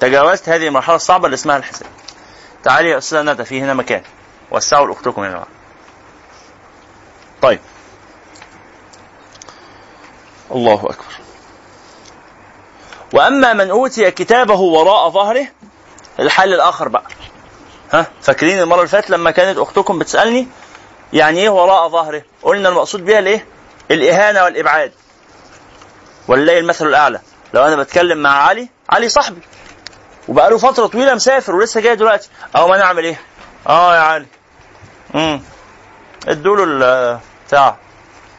تجاوزت 0.00 0.48
هذه 0.48 0.66
المرحلة 0.66 0.96
الصعبة 0.96 1.26
اللي 1.26 1.34
اسمها 1.34 1.56
الحساب. 1.56 1.88
تعالي 2.64 2.90
يا 2.90 2.98
أستاذة 2.98 3.22
ندى 3.22 3.44
في 3.44 3.60
هنا 3.60 3.74
مكان. 3.74 4.02
وسعوا 4.50 4.86
لأختكم 4.86 5.24
يا 5.24 5.28
جماعة. 5.28 5.46
طيب. 7.42 7.60
الله 10.50 10.74
أكبر. 10.74 11.14
وأما 13.12 13.52
من 13.52 13.70
أوتي 13.70 14.10
كتابه 14.10 14.60
وراء 14.60 15.10
ظهره 15.10 15.46
الحل 16.20 16.54
الآخر 16.54 16.88
بقى. 16.88 17.15
ها 17.92 18.06
فاكرين 18.22 18.60
المرة 18.60 18.76
اللي 18.76 18.88
فاتت 18.88 19.10
لما 19.10 19.30
كانت 19.30 19.58
أختكم 19.58 19.98
بتسألني 19.98 20.48
يعني 21.12 21.38
إيه 21.40 21.48
وراء 21.48 21.88
ظهره؟ 21.88 22.22
قلنا 22.42 22.68
المقصود 22.68 23.04
بها 23.04 23.18
الإيه؟ 23.18 23.46
الإهانة 23.90 24.44
والإبعاد. 24.44 24.92
ولله 26.28 26.58
المثل 26.58 26.86
الأعلى؟ 26.86 27.20
لو 27.54 27.64
أنا 27.64 27.76
بتكلم 27.76 28.18
مع 28.18 28.30
علي 28.30 28.68
علي 28.90 29.08
صاحبي. 29.08 29.40
وبقاله 30.28 30.58
فترة 30.58 30.86
طويلة 30.86 31.14
مسافر 31.14 31.54
ولسه 31.54 31.80
جاي 31.80 31.96
دلوقتي. 31.96 32.28
أهو 32.56 32.68
ما 32.68 32.76
نعمل 32.78 33.04
إيه؟ 33.04 33.20
آه 33.68 33.94
يا 33.96 34.00
علي. 34.00 34.26
امم 35.14 35.40
ادوا 36.28 36.56
له 36.56 37.20
بتاع. 37.48 37.76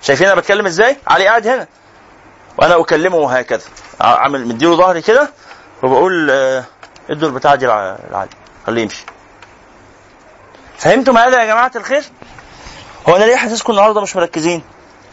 شايفين 0.02 0.28
أنا 0.28 0.36
بتكلم 0.36 0.66
إزاي؟ 0.66 0.98
علي 1.08 1.28
قاعد 1.28 1.48
هنا. 1.48 1.68
وأنا 2.58 2.82
أكلمه 2.82 3.38
هكذا 3.38 3.62
عامل 4.02 4.48
مديله 4.48 4.76
ظهري 4.76 5.02
كده 5.02 5.30
وبقول 5.84 6.32
آه، 6.32 6.64
ادوا 7.10 7.28
البتاع 7.30 7.56
دي 7.56 7.66
لع- 7.66 7.98
لعلي. 8.12 8.30
خليه 8.68 8.82
يمشي. 8.82 9.06
فهمتم 10.78 11.18
هذا 11.18 11.42
يا 11.42 11.46
جماعة 11.46 11.72
الخير؟ 11.76 12.04
هو 13.10 13.16
أنا 13.16 13.24
ليه 13.26 13.36
حاسسكم 13.36 13.74
النهارده 13.74 14.02
مش 14.02 14.16
مركزين؟ 14.16 14.64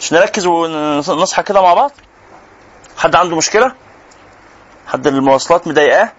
مش 0.00 0.12
نركز 0.12 0.46
ونصحى 0.46 1.42
كده 1.42 1.62
مع 1.62 1.74
بعض؟ 1.74 1.90
حد 2.96 3.14
عنده 3.16 3.36
مشكلة؟ 3.36 3.72
حد 4.86 5.06
المواصلات 5.06 5.68
مضايقاه؟ 5.68 6.12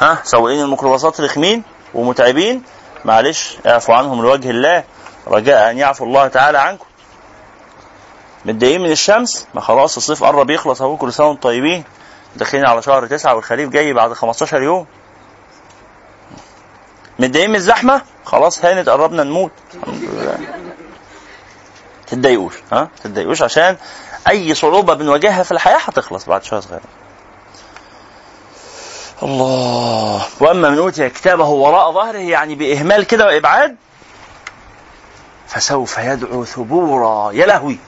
ها؟ 0.00 0.18
سواقين 0.24 0.60
الميكروباصات 0.60 1.20
رخمين 1.20 1.62
ومتعبين؟ 1.94 2.62
معلش 3.04 3.56
اعفوا 3.66 3.94
عنهم 3.94 4.22
لوجه 4.22 4.50
الله. 4.50 4.84
رجاء 5.26 5.70
أن 5.70 5.78
يعفو 5.78 6.04
الله 6.04 6.28
تعالى 6.28 6.58
عنكم. 6.58 6.84
متضايقين 8.44 8.80
من 8.80 8.90
الشمس؟ 8.90 9.46
ما 9.54 9.60
خلاص 9.60 9.96
الصيف 9.96 10.24
قرب 10.24 10.50
يخلص 10.50 10.82
أهو 10.82 10.96
كل 10.96 11.12
سنة 11.12 11.26
وأنتم 11.26 11.40
طيبين. 11.40 11.84
داخلين 12.36 12.66
على 12.66 12.82
شهر 12.82 13.06
تسعة 13.06 13.34
والخريف 13.34 13.70
جاي 13.70 13.92
بعد 13.92 14.12
15 14.12 14.62
يوم. 14.62 14.86
متضايقين 17.18 17.50
من 17.50 17.56
الزحمة؟ 17.56 18.02
خلاص 18.24 18.64
هانت 18.64 18.88
قربنا 18.88 19.24
نموت. 19.24 19.52
تتضايقوش 22.06 22.54
ها؟ 22.72 22.88
تتضايقوش 23.04 23.42
عشان 23.42 23.76
أي 24.28 24.54
صعوبة 24.54 24.94
بنواجهها 24.94 25.42
في 25.42 25.52
الحياة 25.52 25.78
هتخلص 25.78 26.24
بعد 26.26 26.44
شوية 26.44 26.60
صغيرة. 26.60 26.82
الله. 29.22 30.26
وأما 30.40 30.70
من 30.70 30.78
أوتي 30.78 31.08
كتابه 31.08 31.48
وراء 31.48 31.92
ظهره 31.92 32.18
يعني 32.18 32.54
بإهمال 32.54 33.04
كده 33.06 33.26
وإبعاد 33.26 33.76
فسوف 35.48 35.98
يدعو 35.98 36.44
ثبورا. 36.44 37.32
يا 37.32 37.46
لهوي. 37.46 37.78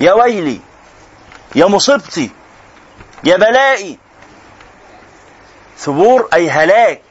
يا 0.00 0.12
ويلي. 0.12 0.60
يا 1.54 1.66
مصيبتي. 1.66 2.30
يا 3.24 3.36
بلائي. 3.36 3.98
ثبور 5.78 6.28
أي 6.34 6.50
هلاك. 6.50 7.02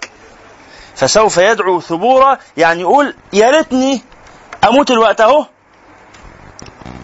فسوف 0.97 1.37
يدعو 1.37 1.81
ثبورا 1.81 2.37
يعني 2.57 2.81
يقول 2.81 3.15
يا 3.33 3.49
ريتني 3.51 4.01
أموت 4.63 4.91
الوقت 4.91 5.21
أهو 5.21 5.45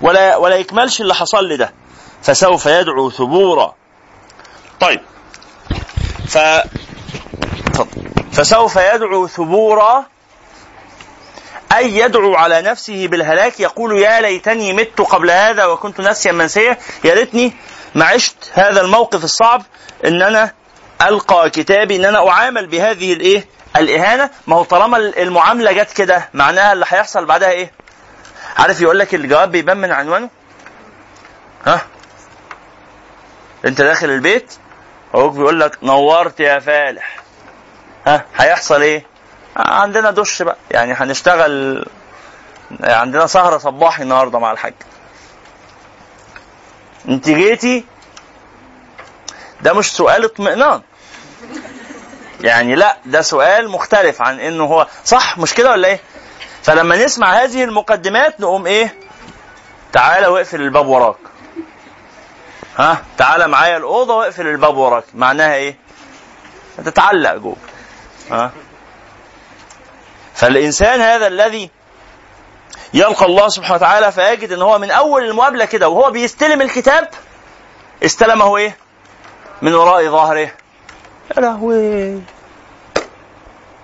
ولا 0.02 0.38
ولا 0.38 0.56
يكملش 0.56 1.02
اللي 1.02 1.16
حصل 1.16 1.46
لي 1.46 1.58
ده. 1.58 1.74
فسوف 2.24 2.66
يدعو 2.66 3.10
ثبورا. 3.10 3.76
طيب. 4.80 5.02
ف. 6.28 6.38
فسوف 8.32 8.76
يدعو 8.76 9.28
ثبورا 9.28 10.06
أي 11.76 11.98
يدعو 11.98 12.36
على 12.36 12.62
نفسه 12.62 13.08
بالهلاك 13.08 13.60
يقول 13.60 13.98
يا 14.00 14.22
ليتني 14.22 14.74
مت 14.74 15.02
قبل 15.02 15.32
هذا 15.32 15.66
وكنت 15.66 16.00
ناسيا 16.02 16.32
منسيا 16.32 16.78
يا 17.04 17.14
ريتني 17.14 17.54
ما 17.96 18.06
عشت 18.06 18.52
هذا 18.54 18.82
الموقف 18.82 19.24
الصعب 19.24 19.64
إن 20.06 20.22
أنا 20.22 20.52
ألقى 21.02 21.50
كتابي 21.50 21.96
إن 21.96 22.06
أنا 22.06 22.30
أعامل 22.30 22.68
بهذه 22.68 23.14
الإيه؟ 23.14 23.46
الإهانة؟ 23.76 24.30
ما 24.48 24.56
هو 24.56 24.64
طالما 24.64 24.98
المعاملة 24.98 25.72
جت 25.72 25.92
كده 25.94 26.30
معناها 26.34 26.74
اللي 26.74 26.86
هيحصل 26.90 27.26
بعدها 27.26 27.50
إيه؟ 27.50 27.72
عارف 28.58 28.82
يقول 28.82 29.00
لك 29.00 29.16
الجواب 29.16 29.52
بيبان 29.52 29.78
من 29.78 29.92
عنوانه؟ 29.92 30.30
ها؟ 31.66 31.82
أنت 33.66 33.82
داخل 33.82 34.10
البيت 34.10 34.54
أبوك 35.14 35.34
بيقول 35.34 35.60
لك 35.60 35.78
نورت 35.84 36.40
يا 36.40 36.60
فالح. 36.60 37.18
ها؟ 38.08 38.26
هيحصل 38.36 38.82
إيه؟ 38.82 39.06
عندنا 39.58 40.12
دش 40.12 40.42
بقى. 40.42 40.58
يعني 40.72 40.94
هنشتغل 40.94 41.86
عندنا 42.84 43.28
سهرة 43.28 43.58
صباحي 43.58 44.04
النهارده 44.04 44.40
مع 44.40 44.52
الحاج. 44.52 44.74
انت 47.10 47.30
جيتي 47.30 47.86
ده 49.62 49.74
مش 49.74 49.92
سؤال 49.94 50.26
اطمئنان. 50.26 50.82
يعني 52.44 52.76
لا 52.76 52.98
ده 53.06 53.22
سؤال 53.22 53.70
مختلف 53.70 54.22
عن 54.22 54.40
إنه 54.40 54.64
هو 54.64 54.88
صح 55.06 55.38
مش 55.38 55.54
كده 55.54 55.72
ولا 55.72 55.88
إيه؟ 55.88 56.00
فلما 56.64 56.96
نسمع 57.06 57.34
هذه 57.44 57.64
المقدمات 57.64 58.42
نقوم 58.42 58.66
إيه؟ 58.68 58.96
تعالى 59.94 60.28
واقفل 60.28 60.62
الباب 60.62 60.88
وراك. 60.88 61.16
ها؟ 62.78 63.04
تعالى 63.18 63.48
معايا 63.48 63.78
الأوضة 63.78 64.16
واقفل 64.16 64.48
الباب 64.48 64.78
وراك. 64.78 65.04
معناها 65.14 65.56
إيه؟ 65.56 65.78
تتعلق 66.86 67.34
جوه. 67.36 67.56
ها؟ 68.32 68.52
فالإنسان 70.36 71.02
هذا 71.02 71.28
الذي 71.28 71.70
يلقى 72.94 73.26
الله 73.26 73.50
سبحانه 73.50 73.76
وتعالى 73.76 74.12
فيجد 74.12 74.52
إن 74.52 74.62
هو 74.62 74.80
من 74.80 74.92
أول 74.92 75.24
المقابلة 75.24 75.66
كده 75.66 75.90
وهو 75.90 76.12
بيستلم 76.12 76.62
الكتاب 76.62 77.10
استلمه 78.06 78.58
إيه؟ 78.58 78.78
من 79.62 79.74
وراء 79.74 80.10
ظهره. 80.10 80.52
يا 81.32 81.42
لهوي 81.42 82.22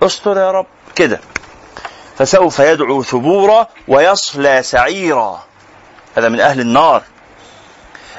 استر 0.02 0.36
يا 0.36 0.50
رب. 0.50 0.66
كده. 0.94 1.20
فسوف 2.18 2.58
يدعو 2.58 3.02
ثبورا 3.02 3.68
ويصلى 3.88 4.62
سعيرا. 4.62 5.44
هذا 6.16 6.28
من 6.28 6.40
أهل 6.40 6.60
النار. 6.60 7.02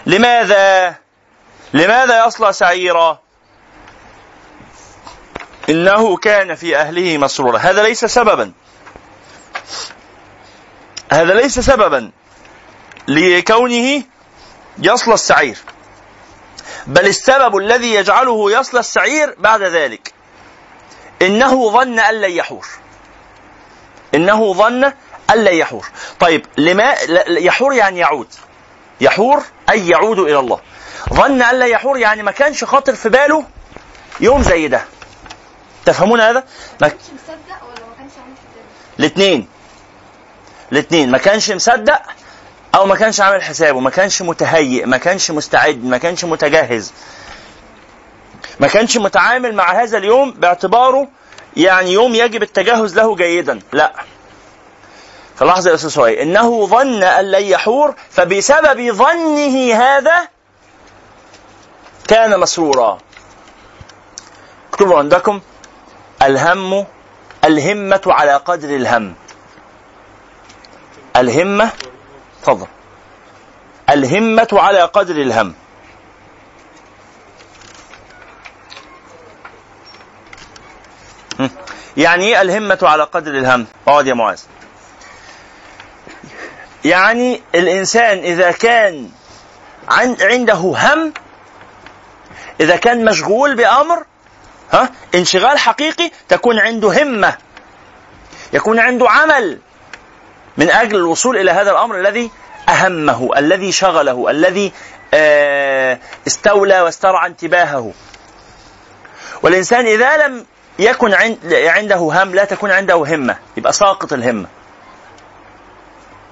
لماذا؟ 0.05 0.95
لماذا 1.73 2.25
يصلى 2.25 2.53
سعيرا؟ 2.53 3.19
إنه 5.69 6.17
كان 6.17 6.55
في 6.55 6.77
أهله 6.77 7.17
مسرورا. 7.17 7.57
هذا 7.57 7.83
ليس 7.83 8.05
سببا. 8.05 8.51
هذا 11.11 11.33
ليس 11.33 11.59
سببا 11.59 12.11
لكونه 13.07 14.03
يصل 14.77 15.13
السعير. 15.13 15.57
بل 16.91 17.07
السبب 17.07 17.57
الذي 17.57 17.93
يجعله 17.93 18.51
يصل 18.51 18.77
السعير 18.77 19.35
بعد 19.37 19.63
ذلك. 19.63 20.13
إنه 21.21 21.71
ظن 21.71 21.99
أن 21.99 22.21
لن 22.21 22.31
يحور. 22.31 22.67
إنه 24.15 24.53
ظن 24.53 24.83
أن 25.29 25.37
لن 25.43 25.53
يحور. 25.53 25.87
طيب 26.19 26.45
لما 26.57 26.95
يحور 27.27 27.73
يعني 27.73 27.99
يعود. 27.99 28.27
يحور 29.01 29.43
أي 29.69 29.87
يعود 29.89 30.19
إلى 30.19 30.39
الله. 30.39 30.59
ظن 31.13 31.41
أن 31.41 31.59
لن 31.59 31.67
يحور 31.67 31.97
يعني 31.97 32.23
ما 32.23 32.31
كانش 32.31 32.63
خاطر 32.63 32.95
في 32.95 33.09
باله 33.09 33.45
يوم 34.19 34.43
زي 34.43 34.67
ده. 34.67 34.85
تفهمون 35.85 36.21
هذا؟ 36.21 36.43
ما 36.81 36.87
مش 36.87 36.93
مصدق 36.93 37.63
ولا 37.63 37.87
ما 37.87 37.95
كانش 37.97 38.11
عامل 38.17 38.35
حسابه 38.37 38.65
الاثنين. 38.99 39.47
الاثنين. 40.71 41.11
ما 41.11 41.17
كانش 41.17 41.51
مصدق 41.51 42.01
أو 42.81 42.85
ما 42.85 42.95
كانش 42.95 43.21
عامل 43.21 43.43
حسابه 43.43 43.79
ما 43.79 43.89
كانش 43.89 44.21
متهيئ 44.21 44.85
ما 44.85 44.97
كانش 44.97 45.31
مستعد 45.31 45.85
ما 45.85 45.97
كانش 45.97 46.25
متجهز. 46.25 46.93
ما 48.59 48.67
كانش 48.67 48.97
متعامل 48.97 49.55
مع 49.55 49.71
هذا 49.81 49.97
اليوم 49.97 50.31
باعتباره 50.31 51.07
يعني 51.57 51.93
يوم 51.93 52.15
يجب 52.15 52.43
التجهز 52.43 52.95
له 52.95 53.15
جيدا. 53.15 53.59
لا. 53.73 53.93
فلاحظ 55.35 55.67
يا 55.67 55.73
أستاذ 55.73 56.03
إنه 56.03 56.65
ظن 56.65 57.03
أن 57.03 57.31
لن 57.31 57.43
يحور 57.43 57.95
فبسبب 58.09 58.91
ظنه 58.91 59.73
هذا 59.75 60.27
كان 62.07 62.39
مسرورا. 62.39 62.97
اكتبوا 64.69 64.97
عندكم. 64.97 65.41
الهم 66.21 66.85
الهمة 67.43 68.01
على 68.07 68.35
قدر 68.35 68.69
الهم. 68.75 69.15
الهمة 71.15 71.71
تفضل 72.43 72.67
الهمة 73.89 74.47
على 74.53 74.81
قدر 74.81 75.15
الهم 75.15 75.53
هم. 81.39 81.49
يعني 81.97 82.25
إيه 82.25 82.41
الهمة 82.41 82.79
على 82.81 83.03
قدر 83.03 83.31
الهم؟ 83.31 83.67
اقعد 83.87 84.07
يا 84.07 84.13
معاذ. 84.13 84.41
يعني 86.85 87.41
الإنسان 87.55 88.17
إذا 88.17 88.51
كان 88.51 89.09
عن- 89.87 90.17
عنده 90.21 90.53
هم 90.53 91.13
إذا 92.59 92.75
كان 92.75 93.05
مشغول 93.05 93.55
بأمر 93.55 94.03
ها 94.71 94.89
انشغال 95.15 95.57
حقيقي 95.59 96.11
تكون 96.29 96.59
عنده 96.59 97.03
همة 97.03 97.37
يكون 98.53 98.79
عنده 98.79 99.09
عمل 99.09 99.59
من 100.57 100.69
أجل 100.69 100.95
الوصول 100.95 101.37
إلى 101.37 101.51
هذا 101.51 101.71
الأمر 101.71 101.99
الذي 101.99 102.31
أهمه 102.69 103.29
الذي 103.37 103.71
شغله 103.71 104.29
الذي 104.29 104.71
آه، 105.13 105.99
استولى 106.27 106.81
واسترعى 106.81 107.27
انتباهه. 107.27 107.91
والإنسان 109.43 109.85
إذا 109.85 110.27
لم 110.27 110.45
يكن 110.79 111.13
عند- 111.13 111.53
عنده 111.53 111.95
هم 111.95 112.35
لا 112.35 112.45
تكون 112.45 112.71
عنده 112.71 112.95
همة. 112.95 113.35
يبقى 113.57 113.73
ساقط 113.73 114.13
الهمة. 114.13 114.45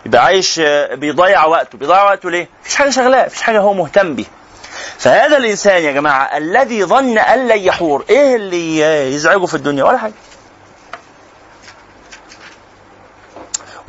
يبقى 0.06 0.24
عايش 0.26 0.60
آه، 0.60 0.96
بيضيع 0.96 1.46
وقته. 1.46 1.78
بيضيع 1.78 2.04
وقته 2.04 2.32
ليه؟ 2.32 2.50
مفيش 2.62 2.76
حاجة 2.76 2.90
شغلاه 2.90 3.26
مفيش 3.26 3.42
حاجة 3.42 3.60
هو 3.60 3.74
مهتم 3.74 4.16
بيه 4.16 4.26
فهذا 4.98 5.38
الإنسان 5.38 5.84
يا 5.84 5.92
جماعة 5.92 6.38
الذي 6.38 6.84
ظن 6.86 7.18
أن 7.18 7.48
لن 7.48 7.58
يحور 7.60 8.06
إيه 8.10 8.36
اللي 8.36 8.80
يزعجه 9.14 9.46
في 9.46 9.54
الدنيا؟ 9.54 9.84
ولا 9.84 9.98
حاجة. 9.98 10.14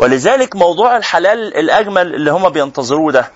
ولذلك 0.00 0.56
موضوع 0.56 0.96
الحلال 0.96 1.56
الأجمل 1.56 2.14
اللي 2.14 2.30
هم 2.30 2.48
بينتظروه 2.48 3.12
ده. 3.12 3.30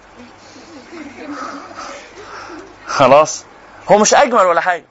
خلاص؟ 2.86 3.44
هو 3.90 3.98
مش 3.98 4.14
أجمل 4.14 4.46
ولا 4.46 4.60
حاجة. 4.60 4.84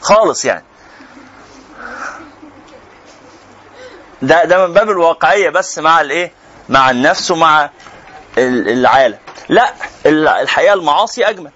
خالص 0.00 0.44
يعني. 0.44 0.64
ده 4.22 4.44
ده 4.44 4.66
من 4.66 4.72
باب 4.74 4.90
الواقعية 4.90 5.50
بس 5.50 5.78
مع 5.78 6.00
الإيه؟ 6.00 6.32
مع 6.68 6.90
النفس 6.90 7.30
ومع 7.30 7.70
ال- 8.38 8.68
العالم. 8.68 9.18
لا 9.48 9.72
ال- 10.06 10.28
الحقيقة 10.28 10.74
المعاصي 10.74 11.24
أجمل. 11.28 11.50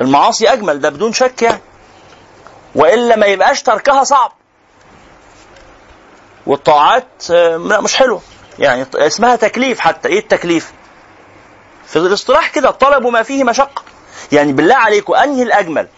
المعاصي 0.00 0.52
أجمل 0.52 0.80
ده 0.80 0.88
بدون 0.90 1.12
شك 1.12 1.42
يعني. 1.42 1.60
وإلا 2.74 3.16
ما 3.16 3.26
يبقاش 3.26 3.62
تركها 3.62 4.04
صعب. 4.04 4.32
والطاعات 6.48 7.06
آه، 7.30 7.56
لا 7.56 7.80
مش 7.80 7.96
حلوة 7.96 8.20
يعني 8.58 8.86
اسمها 8.94 9.36
تكليف 9.36 9.80
حتى. 9.80 10.08
إيه 10.08 10.18
التكليف؟ 10.18 10.72
في 11.86 11.96
الاصطلاح 11.96 12.48
كده 12.50 12.70
طلب 12.70 13.06
ما 13.06 13.22
فيه 13.22 13.44
مشقة. 13.44 13.82
يعني 14.32 14.52
بالله 14.52 14.74
عليكم 14.74 15.14
أنهي 15.14 15.42
الأجمل؟ 15.42 15.88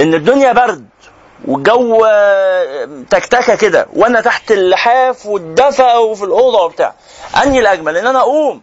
إن 0.00 0.14
الدنيا 0.14 0.52
برد 0.52 0.86
والجو 1.44 2.04
آه، 2.04 2.88
تكتكة 3.10 3.54
كده 3.54 3.86
وأنا 3.92 4.20
تحت 4.20 4.52
اللحاف 4.52 5.26
والدفى 5.26 5.82
وفي 5.96 6.24
الأوضة 6.24 6.62
وبتاع. 6.64 6.94
أنهي 7.42 7.58
الأجمل؟ 7.60 7.96
إن 7.96 8.06
أنا 8.06 8.18
أقوم 8.20 8.62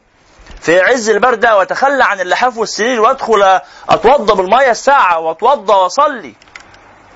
في 0.61 0.79
عز 0.81 1.09
البرد 1.09 1.39
ده 1.39 1.57
وأتخلى 1.57 2.03
عن 2.03 2.19
اللحاف 2.19 2.57
والسرير 2.57 3.01
وأدخل 3.01 3.59
أتوضى 3.89 4.33
بالمية 4.35 4.71
الساعة 4.71 5.19
وأتوضى 5.19 5.73
وأصلي. 5.73 6.33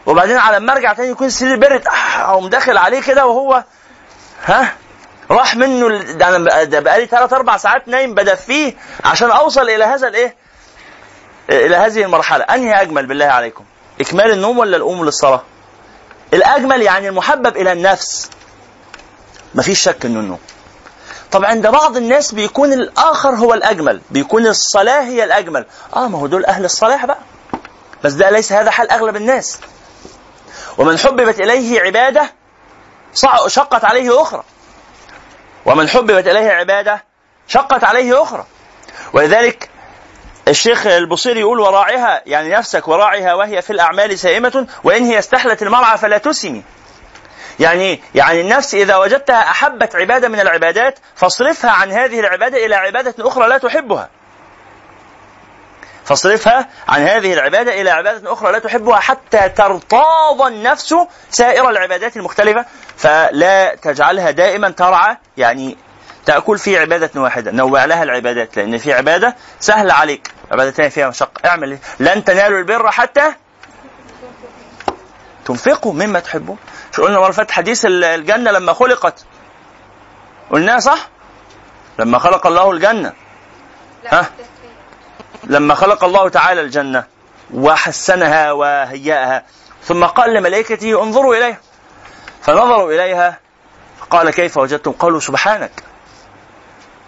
وبعدين 0.08 0.38
على 0.38 0.60
ما 0.60 0.74
ارجع 0.74 0.94
تاني 0.94 1.10
يكون 1.10 1.28
السرير 1.28 1.56
برد 1.60 1.88
آه، 1.88 2.22
أقوم 2.32 2.50
داخل 2.50 2.78
عليه 2.78 3.02
كده 3.02 3.26
وهو 3.26 3.64
ها 4.46 4.74
راح 5.32 5.56
منه 5.56 6.02
ده 6.04 6.28
أنا 6.36 6.64
ده 6.64 6.80
بقالي 6.80 7.06
ثلاث 7.06 7.34
أربع 7.34 7.58
ساعات 7.58 7.88
نايم 7.88 8.14
بدفيه 8.16 8.74
عشان 9.06 9.32
أوصل 9.32 9.70
إلى 9.70 9.84
هذا 9.84 10.08
الإيه؟ 10.08 10.36
إلى 11.50 11.76
هذه 11.76 12.04
المرحلة، 12.04 12.44
أنهي 12.44 12.82
أجمل 12.82 13.06
بالله 13.06 13.26
عليكم؟ 13.26 13.64
إكمال 14.02 14.32
النوم 14.32 14.58
ولا 14.58 14.78
القوم 14.78 15.06
للصلاة؟ 15.06 15.44
الأجمل 16.34 16.82
يعني 16.82 17.10
المحبب 17.10 17.58
إلى 17.58 17.72
النفس. 17.72 18.30
مفيش 19.56 19.82
شك 19.82 20.06
إنه 20.06 20.20
النوم. 20.20 20.40
طب 21.32 21.46
عند 21.46 21.68
بعض 21.68 21.98
الناس 21.98 22.32
بيكون 22.32 22.74
الآخر 22.74 23.30
هو 23.30 23.54
الأجمل، 23.54 24.02
بيكون 24.12 24.48
الصلاة 24.48 25.02
هي 25.02 25.24
الأجمل. 25.24 25.66
آه 25.96 26.08
ما 26.08 26.20
هو 26.20 26.28
دول 26.28 26.46
أهل 26.46 26.66
الصلاح 26.66 27.06
بقى. 27.06 27.20
بس 28.04 28.14
ده 28.14 28.30
ليس 28.30 28.52
هذا 28.52 28.72
حال 28.72 28.92
أغلب 28.92 29.16
الناس. 29.16 29.60
ومن 30.78 30.98
حببت 31.00 31.40
إليه 31.40 31.82
عبادة 31.82 32.34
صع- 33.14 33.48
شقت 33.48 33.86
عليه 33.86 34.22
أخرى. 34.22 34.44
ومن 35.66 35.90
حببت 35.90 36.28
إليه 36.28 36.50
عبادة 36.52 37.04
شقت 37.48 37.84
عليه 37.84 38.22
أخرى. 38.24 38.46
ولذلك 39.14 39.70
الشيخ 40.48 40.88
البصيري 40.88 41.40
يقول 41.40 41.60
وراعها 41.60 42.22
يعني 42.26 42.50
نفسك 42.50 42.88
وراعها 42.88 43.34
وهي 43.34 43.62
في 43.62 43.70
الأعمال 43.74 44.20
سائمة 44.20 44.68
وإن 44.84 45.04
هي 45.04 45.20
استحلت 45.20 45.62
المرعى 45.62 45.98
فلا 45.98 46.18
تسمي. 46.18 46.64
يعني؟ 47.60 48.02
يعني 48.16 48.42
النفس 48.42 48.74
إذا 48.76 48.96
وجدتها 48.98 49.50
أحبت 49.50 49.96
عبادة 49.96 50.28
من 50.30 50.40
العبادات 50.40 51.00
فاصرفها 51.16 51.72
عن 51.72 51.92
هذه 51.92 52.20
العبادة 52.20 52.66
إلى 52.66 52.76
عبادة 52.76 53.16
أخرى 53.20 53.48
لا 53.48 53.58
تحبها. 53.58 54.10
فاصرفها 56.08 56.68
عن 56.88 57.02
هذه 57.02 57.34
العبادة 57.34 57.82
إلى 57.82 57.90
عبادة 57.90 58.34
أخرى 58.34 58.52
لا 58.52 58.60
تحبها 58.60 59.00
حتى 59.00 59.50
ترتاض 59.50 60.42
النفس 60.42 60.96
سائر 61.30 61.70
العبادات 61.70 62.18
المختلفة 62.18 62.66
فلا 62.98 63.76
تجعلها 63.76 64.32
دائما 64.32 64.70
ترعى 64.70 65.18
يعني 65.38 65.78
تأكل 66.26 66.58
في 66.58 66.78
عبادة 66.78 67.22
واحدة 67.22 67.52
نوع 67.52 67.86
لها 67.86 68.04
العبادات 68.04 68.58
لأن 68.58 68.78
في 68.78 68.94
عبادة 68.94 69.36
سهلة 69.60 69.94
عليك 69.94 70.32
عبادة 70.52 70.72
ثانية 70.72 70.90
فيها 70.90 71.10
مشقة 71.10 71.50
اعمل 71.50 71.72
إيه؟ 71.72 71.80
لن 72.00 72.24
تنالوا 72.24 72.60
البر 72.60 72.92
حتى 72.92 73.34
تنفقوا 75.46 75.94
مما 75.94 76.20
تحبون. 76.20 76.58
شو 76.96 77.04
قلنا 77.04 77.20
مرة 77.20 77.32
فاتت 77.32 77.52
حديث 77.52 77.86
الجنة 77.86 78.52
لما 78.52 78.74
خلقت؟ 78.74 79.26
قلناها 80.52 80.80
صح؟ 80.80 81.10
لما 82.00 82.20
خلق 82.20 82.48
الله 82.48 82.72
الجنة. 82.72 83.14
ها؟ 84.08 84.26
لما 85.48 85.76
خلق 85.76 86.04
الله 86.04 86.30
تعالى 86.30 86.62
الجنة 86.62 87.04
وحسنها 87.54 88.52
وهيأها 88.52 89.44
ثم 89.84 90.06
قال 90.06 90.34
لملائكته 90.34 91.04
انظروا 91.04 91.36
إليها 91.36 91.58
فنظروا 92.42 92.92
إليها 92.92 93.40
قال 94.10 94.30
كيف 94.30 94.58
وجدتم؟ 94.58 94.92
قالوا 94.92 95.20
سبحانك 95.20 95.72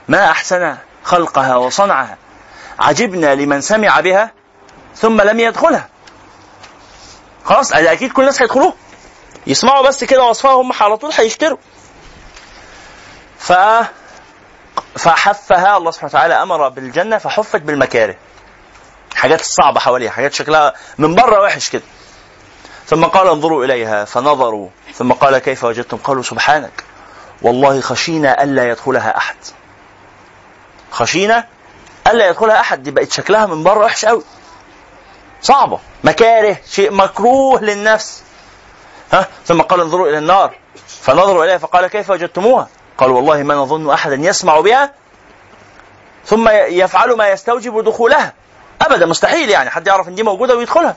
ما 0.08 0.32
أحسن 0.32 0.78
خلقها 1.04 1.56
وصنعها. 1.56 2.18
عجبنا 2.80 3.36
لمن 3.36 3.62
سمع 3.62 4.00
بها 4.00 4.32
ثم 4.96 5.22
لم 5.22 5.40
يدخلها. 5.40 5.90
خلاص 7.46 7.74
أكيد 7.74 8.12
كل 8.12 8.22
الناس 8.22 8.42
هيدخلوها 8.42 8.74
يسمعوا 9.48 9.88
بس 9.88 10.04
كده 10.04 10.24
وصفها 10.24 10.52
هم 10.52 10.74
على 10.82 10.98
طول 10.98 11.12
هيشتروا. 11.18 11.58
ف 13.40 13.54
فحفها 14.96 15.78
الله 15.78 15.92
سبحانه 15.92 16.10
وتعالى 16.12 16.34
أمر 16.34 16.70
بالجنة 16.70 17.18
فحفت 17.18 17.62
بالمكاره. 17.62 18.16
حاجات 19.16 19.42
الصعبه 19.42 19.80
حواليها 19.80 20.12
حاجات 20.12 20.34
شكلها 20.34 20.74
من 20.98 21.16
بره 21.16 21.42
وحش 21.42 21.70
كده. 21.70 21.84
ثم 22.88 23.06
قال 23.06 23.28
انظروا 23.28 23.66
إليها 23.66 24.06
فنظروا 24.06 24.70
ثم 24.94 25.12
قال 25.12 25.38
كيف 25.38 25.64
وجدتم؟ 25.64 25.98
قالوا 25.98 26.24
سبحانك. 26.24 26.84
والله 27.42 27.82
خشينا 27.82 28.44
ألا 28.44 28.70
يدخلها 28.70 29.18
أحد. 29.18 29.36
خشينا 30.92 31.48
ألا 32.08 32.30
يدخلها 32.30 32.60
أحد 32.60 32.84
دي 32.84 32.92
بقت 32.92 33.12
شكلها 33.12 33.46
من 33.46 33.64
بره 33.64 33.86
وحش 33.86 34.06
قوي 34.06 34.24
صعبة. 35.42 35.80
مكاره 36.04 36.58
شيء 36.72 36.92
مكروه 36.92 37.62
للنفس. 37.62 38.24
ها؟ 39.14 39.28
ثم 39.46 39.62
قال 39.62 39.82
انظروا 39.82 40.10
إلى 40.10 40.18
النار 40.18 40.56
فنظروا 40.88 41.46
إليها 41.46 41.58
فقال 41.58 41.88
كيف 41.88 42.10
وجدتموها؟ 42.10 42.68
قال 43.00 43.12
والله 43.12 43.44
ما 43.44 43.56
نظن 43.56 43.90
أحدا 43.90 44.16
يسمع 44.16 44.60
بها 44.60 44.94
ثم 46.26 46.50
يفعل 46.50 47.18
ما 47.18 47.28
يستوجب 47.30 47.84
دخولها. 47.84 48.34
أبدا 48.82 49.06
مستحيل 49.06 49.50
يعني 49.50 49.70
حد 49.70 49.88
يعرف 49.88 50.08
إن 50.08 50.16
دي 50.16 50.24
موجودة 50.24 50.56
ويدخلها. 50.58 50.96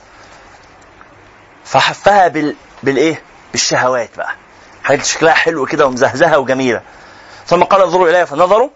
فحفها 1.65 2.27
بال 2.27 2.55
بالإيه؟ 2.83 3.21
بالشهوات 3.51 4.09
بقى. 4.17 4.35
حاجات 4.83 5.05
شكلها 5.05 5.33
حلو 5.33 5.65
كده 5.65 5.85
ومزهزهة 5.87 6.37
وجميلة. 6.37 6.81
ثم 7.45 7.63
قال 7.63 7.81
انظروا 7.81 8.09
إليها 8.09 8.25
فنظروا 8.25 8.69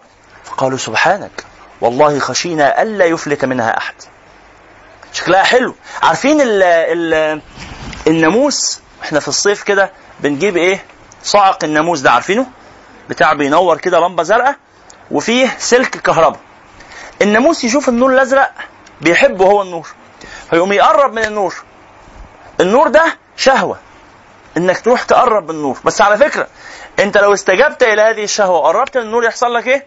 فقالوا 0.44 0.78
سبحانك 0.78 1.44
والله 1.80 2.18
خشينا 2.18 2.82
ألا 2.82 3.04
يفلت 3.04 3.44
منها 3.44 3.76
أحد. 3.78 3.94
شكلها 5.12 5.42
حلو. 5.42 5.74
عارفين 6.02 6.40
ال 6.40 6.62
ال 6.62 7.40
الناموس؟ 8.06 8.80
إحنا 9.02 9.20
في 9.20 9.28
الصيف 9.28 9.62
كده 9.62 9.92
بنجيب 10.20 10.56
إيه؟ 10.56 10.84
صاعق 11.22 11.64
الناموس 11.64 12.00
ده 12.00 12.10
عارفينه؟ 12.10 12.46
بتاع 13.08 13.32
بينور 13.32 13.78
كده 13.78 14.00
لمبة 14.00 14.22
زرقاء 14.22 14.56
وفيه 15.10 15.56
سلك 15.58 15.90
كهرباء. 15.90 16.40
الناموس 17.22 17.64
يشوف 17.64 17.88
النور 17.88 18.12
الأزرق 18.12 18.52
بيحبه 19.00 19.44
هو 19.44 19.62
النور. 19.62 19.88
فيقوم 20.50 20.72
يقرب 20.72 21.12
من 21.12 21.24
النور. 21.24 21.54
النور 22.60 22.88
ده 22.88 23.16
شهوة. 23.36 23.78
إنك 24.56 24.80
تروح 24.80 25.02
تقرب 25.02 25.44
من 25.44 25.50
النور. 25.50 25.78
بس 25.84 26.00
على 26.00 26.18
فكرة 26.18 26.46
أنت 26.98 27.18
لو 27.18 27.34
استجبت 27.34 27.82
إلى 27.82 28.02
هذه 28.02 28.24
الشهوة 28.24 28.58
وقربت 28.58 28.96
من 28.96 29.02
النور 29.02 29.24
يحصل 29.24 29.54
لك 29.54 29.66
إيه؟ 29.66 29.86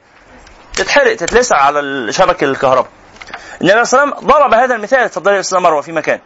تتحرق 0.74 1.16
تتلسع 1.16 1.56
على 1.56 2.14
شبك 2.14 2.44
الكهرباء. 2.44 2.90
النبي 3.62 3.72
عليه 3.72 3.82
وسلم 3.82 4.14
ضرب 4.14 4.54
هذا 4.54 4.76
المثال. 4.76 5.00
اتفضلي 5.00 5.36
يا 5.36 5.40
أستاذ 5.40 5.60
مروة 5.60 5.82
في 5.82 5.92
مكان. 5.92 6.20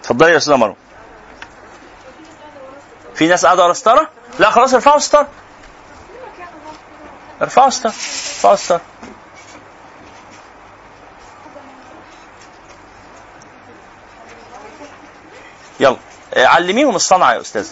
اتفضلي 0.00 0.32
يا 0.32 0.36
أستاذ 0.36 0.54
مروة. 0.54 0.76
في 3.14 3.26
ناس 3.26 3.46
قاعدة 3.46 3.64
ورا 3.64 3.72
ستاره 3.72 4.08
لا 4.38 4.50
خلاص 4.50 4.74
ارفعوا 4.74 4.98
ستاره 4.98 5.28
ارفعوا 7.42 7.70
ستاره 7.70 7.92
ارفعوا 7.92 8.56
ستاره 8.56 8.80
يلا 15.80 15.96
علميهم 16.36 16.96
الصنعة 16.96 17.32
يا 17.34 17.40
أستاذ. 17.40 17.70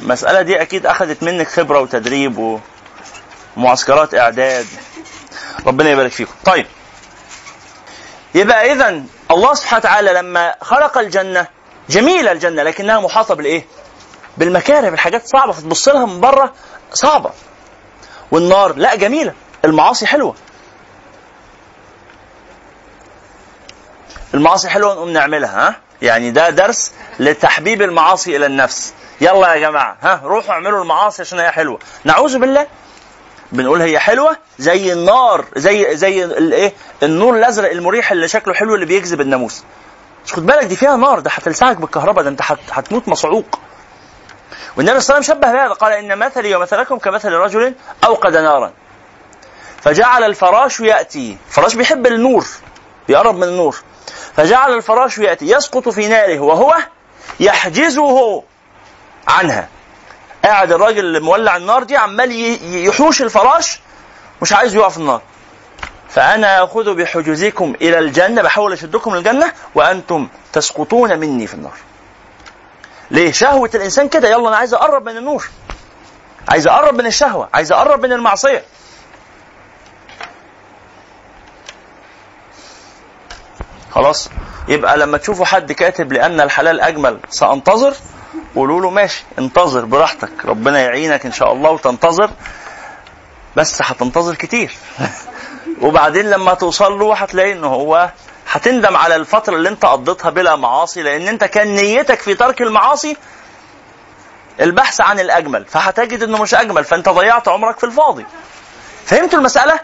المسألة 0.00 0.42
دي 0.42 0.62
أكيد 0.62 0.86
أخذت 0.86 1.22
منك 1.22 1.48
خبرة 1.48 1.80
وتدريب 1.80 2.60
ومعسكرات 3.56 4.14
إعداد. 4.14 4.66
ربنا 5.66 5.90
يبارك 5.90 6.10
فيكم. 6.12 6.32
طيب. 6.44 6.66
يبقى 8.34 8.72
اذا 8.72 9.02
الله 9.30 9.54
سبحانه 9.54 9.78
وتعالى 9.78 10.12
لما 10.12 10.54
خلق 10.60 10.98
الجنة 10.98 11.46
جميلة 11.90 12.32
الجنة 12.32 12.62
لكنها 12.62 13.00
محاطة 13.00 13.34
بالإيه؟ 13.34 13.66
بالمكاره 14.36 14.90
بالحاجات 14.90 15.26
صعبة 15.26 15.52
فتبص 15.52 15.88
لها 15.88 16.06
من 16.06 16.20
بره 16.20 16.52
صعبة. 16.92 17.30
والنار 18.34 18.72
لا 18.76 18.94
جميلة. 18.94 19.32
المعاصي 19.64 20.06
حلوة. 20.06 20.34
المعاصي 24.34 24.68
حلوة 24.68 24.94
نقوم 24.94 25.08
نعملها 25.10 25.68
ها؟ 25.68 25.76
يعني 26.02 26.30
ده 26.30 26.50
درس 26.50 26.92
لتحبيب 27.20 27.82
المعاصي 27.82 28.36
إلى 28.36 28.46
النفس. 28.46 28.94
يلا 29.20 29.54
يا 29.54 29.60
جماعة 29.60 29.96
ها؟ 30.02 30.20
روحوا 30.24 30.52
اعملوا 30.54 30.82
المعاصي 30.82 31.22
عشان 31.22 31.38
هي 31.38 31.50
حلوة. 31.50 31.78
نعوذ 32.04 32.38
بالله. 32.38 32.66
بنقول 33.52 33.82
هي 33.82 33.98
حلوة 33.98 34.36
زي 34.58 34.92
النار 34.92 35.44
زي 35.56 35.96
زي 35.96 36.24
الايه 36.24 36.72
النور 37.02 37.36
الأزرق 37.36 37.70
المريح 37.70 38.12
اللي 38.12 38.28
شكله 38.28 38.54
حلو 38.54 38.74
اللي 38.74 38.86
بيجذب 38.86 39.20
الناموس. 39.20 39.62
خد 40.32 40.46
بالك 40.46 40.64
دي 40.64 40.76
فيها 40.76 40.96
نار 40.96 41.18
ده 41.20 41.30
هتلسعك 41.34 41.76
بالكهرباء 41.76 42.24
ده 42.24 42.30
أنت 42.30 42.40
هتموت 42.72 43.08
مصعوق 43.08 43.58
والنبي 44.76 45.00
صلى 45.00 45.16
الله 45.16 45.26
عليه 45.28 45.38
وسلم 45.40 45.50
شبه 45.50 45.52
بهذا 45.52 45.72
قال 45.72 45.92
إن 45.92 46.18
مثلي 46.18 46.54
ومثلكم 46.54 46.98
كمثل 46.98 47.32
رجل 47.32 47.74
أوقد 48.04 48.36
نارا. 48.36 48.72
فجعل 49.82 50.24
الفراش 50.24 50.80
يأتي. 50.80 51.36
الفراش 51.48 51.74
بيحب 51.74 52.06
النور 52.06 52.46
بيقرب 53.08 53.36
من 53.36 53.42
النور. 53.42 53.76
فجعل 54.36 54.72
الفراش 54.72 55.18
يأتي 55.18 55.50
يسقط 55.50 55.88
في 55.88 56.08
ناره 56.08 56.40
وهو 56.40 56.76
يحجزه 57.40 58.42
عنها. 59.28 59.68
قاعد 60.44 60.72
الراجل 60.72 60.98
اللي 61.04 61.20
مولع 61.20 61.56
النار 61.56 61.82
دي 61.82 61.96
عمال 61.96 62.32
يحوش 62.86 63.22
الفراش 63.22 63.80
مش 64.42 64.52
عايز 64.52 64.74
يقع 64.74 64.88
في 64.88 64.98
النار. 64.98 65.20
فأنا 66.08 66.64
أخذ 66.64 66.94
بحجوزكم 66.94 67.74
إلى 67.80 67.98
الجنة 67.98 68.42
بحاول 68.42 68.72
أشدكم 68.72 69.14
للجنة 69.16 69.52
وأنتم 69.74 70.28
تسقطون 70.52 71.18
مني 71.18 71.46
في 71.46 71.54
النار. 71.54 71.72
ليه؟ 73.10 73.32
شهوة 73.32 73.70
الإنسان 73.74 74.08
كده. 74.08 74.28
يلا 74.28 74.48
أنا 74.48 74.56
عايز 74.56 74.74
أقرب 74.74 75.08
من 75.08 75.16
النور. 75.16 75.48
عايز 76.48 76.66
أقرب 76.66 76.94
من 76.94 77.06
الشهوة. 77.06 77.48
عايز 77.54 77.72
أقرب 77.72 78.02
من 78.02 78.12
المعصية. 78.12 78.64
خلاص؟ 83.90 84.30
يبقى 84.68 84.96
لما 84.98 85.18
تشوفوا 85.18 85.44
حد 85.46 85.72
كاتب 85.72 86.12
لأن 86.12 86.40
الحلال 86.40 86.80
أجمل 86.80 87.20
سأنتظر. 87.28 87.94
قولوا 88.56 88.80
له 88.80 88.90
ماشي 88.90 89.24
انتظر 89.38 89.84
براحتك. 89.84 90.44
ربنا 90.44 90.80
يعينك 90.80 91.26
إن 91.26 91.32
شاء 91.32 91.52
الله 91.52 91.70
وتنتظر. 91.70 92.30
بس 93.56 93.82
هتنتظر 93.82 94.34
كتير. 94.34 94.74
وبعدين 95.82 96.30
لما 96.30 96.54
توصل 96.54 96.98
له 96.98 97.14
هتلاقي 97.14 97.52
إن 97.52 97.64
هو 97.64 98.10
هتندم 98.54 98.96
على 98.96 99.16
الفترة 99.16 99.54
اللي 99.56 99.68
انت 99.68 99.84
قضيتها 99.84 100.30
بلا 100.30 100.56
معاصي 100.56 101.02
لأن 101.02 101.28
انت 101.28 101.44
كان 101.44 101.74
نيتك 101.74 102.20
في 102.20 102.34
ترك 102.34 102.62
المعاصي 102.62 103.16
البحث 104.60 105.00
عن 105.00 105.20
الأجمل. 105.20 105.64
فهتجد 105.64 106.22
إنه 106.22 106.42
مش 106.42 106.54
أجمل 106.54 106.84
فأنت 106.84 107.08
ضيعت 107.08 107.48
عمرك 107.48 107.78
في 107.78 107.84
الفاضي. 107.84 108.26
فهمتوا 109.04 109.38
المسألة؟ 109.38 109.80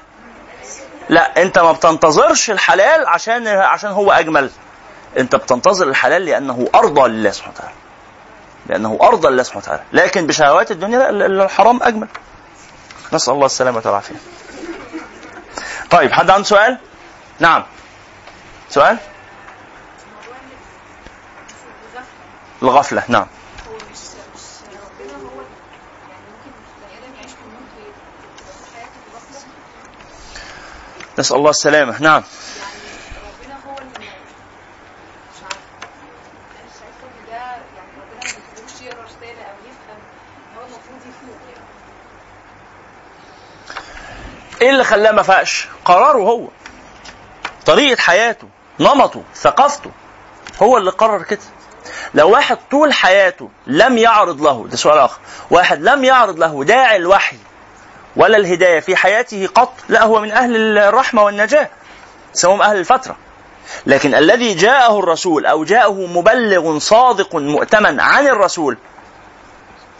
لا 1.08 1.42
انت 1.42 1.58
ما 1.58 1.72
بتنتظرش 1.72 2.50
الحلال 2.50 3.06
عشان 3.06 3.48
عشان 3.48 3.90
هو 3.90 4.12
أجمل. 4.12 4.50
انت 5.18 5.36
بتنتظر 5.36 5.88
الحلال 5.88 6.24
لأنه 6.24 6.68
أرضى 6.74 7.08
لله 7.08 7.30
سبحانه 7.30 7.54
وتعالى. 7.54 7.74
لأنه 8.66 8.98
أرضى 9.02 9.28
لله 9.28 9.42
سبحانه 9.42 9.64
وتعالى. 9.64 9.82
لكن 9.92 10.26
بشهوات 10.26 10.70
الدنيا 10.70 11.10
الحرام 11.10 11.82
أجمل. 11.82 12.08
نسأل 13.12 13.34
الله 13.34 13.46
السلامة 13.46 13.82
والعافية. 13.84 14.14
طيب 15.90 16.12
حد 16.12 16.30
عنده 16.30 16.44
سؤال؟ 16.44 16.78
نعم. 17.38 17.64
سؤال؟ 18.70 18.98
الغفلة 22.62 23.02
نعم 23.08 23.26
نسأل 31.18 31.36
الله 31.36 31.50
السلامة 31.50 32.02
نعم 32.02 32.22
إيه 44.62 44.70
اللي 44.70 44.84
خلاه 44.84 45.12
ما 45.12 45.22
فاقش؟ 45.22 45.68
قراره 45.84 46.18
هو 46.18 46.48
طريقة 47.66 48.00
حياته 48.00 48.48
نمطه 48.80 49.22
ثقافته. 49.34 49.90
هو 50.62 50.76
اللي 50.78 50.90
قرر 50.90 51.22
كده. 51.22 51.40
لو 52.14 52.30
واحد 52.30 52.58
طول 52.70 52.92
حياته 52.92 53.48
لم 53.66 53.98
يعرض 53.98 54.42
له 54.42 54.66
ده 54.70 54.76
سؤال 54.76 54.98
آخر. 54.98 55.18
واحد 55.50 55.82
لم 55.82 56.04
يعرض 56.04 56.38
له 56.38 56.64
داعي 56.64 56.96
الوحي 56.96 57.36
ولا 58.16 58.36
الهداية 58.36 58.80
في 58.80 58.96
حياته 58.96 59.46
قط 59.54 59.72
لا 59.88 60.02
هو 60.04 60.20
من 60.20 60.32
أهل 60.32 60.78
الرحمة 60.78 61.22
والنجاة. 61.22 61.70
سواهم 62.32 62.62
أهل 62.62 62.76
الفترة. 62.76 63.16
لكن 63.86 64.14
الذي 64.14 64.54
جاءه 64.54 64.98
الرسول 64.98 65.46
أو 65.46 65.64
جاءه 65.64 66.06
مبلغ 66.06 66.78
صادق 66.78 67.36
مؤتمن 67.36 68.00
عن 68.00 68.26
الرسول 68.26 68.78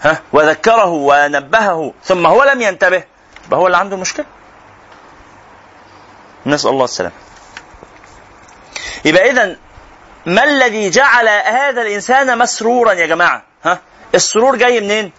ها 0.02 0.20
وذكره 0.32 0.86
ونبهه 0.88 1.92
ثم 2.04 2.26
هو 2.26 2.42
لم 2.44 2.60
ينتبه 2.62 3.04
يبقى 3.46 3.60
هو 3.60 3.66
اللي 3.66 3.76
عنده 3.76 3.96
مشكلة. 3.96 4.26
نسأل 6.46 6.70
الله 6.70 6.84
السلامة. 6.84 7.14
يبقى 9.04 9.30
اذا 9.30 9.56
ما 10.26 10.44
الذي 10.44 10.90
جعل 10.90 11.28
هذا 11.28 11.82
الإنسان 11.82 12.38
مسرورا 12.38 12.92
يا 12.92 13.06
جماعة؟ 13.06 13.42
ها؟ 13.64 13.78
السرور 14.14 14.56
جاي 14.56 14.80
منين؟ 14.80 15.12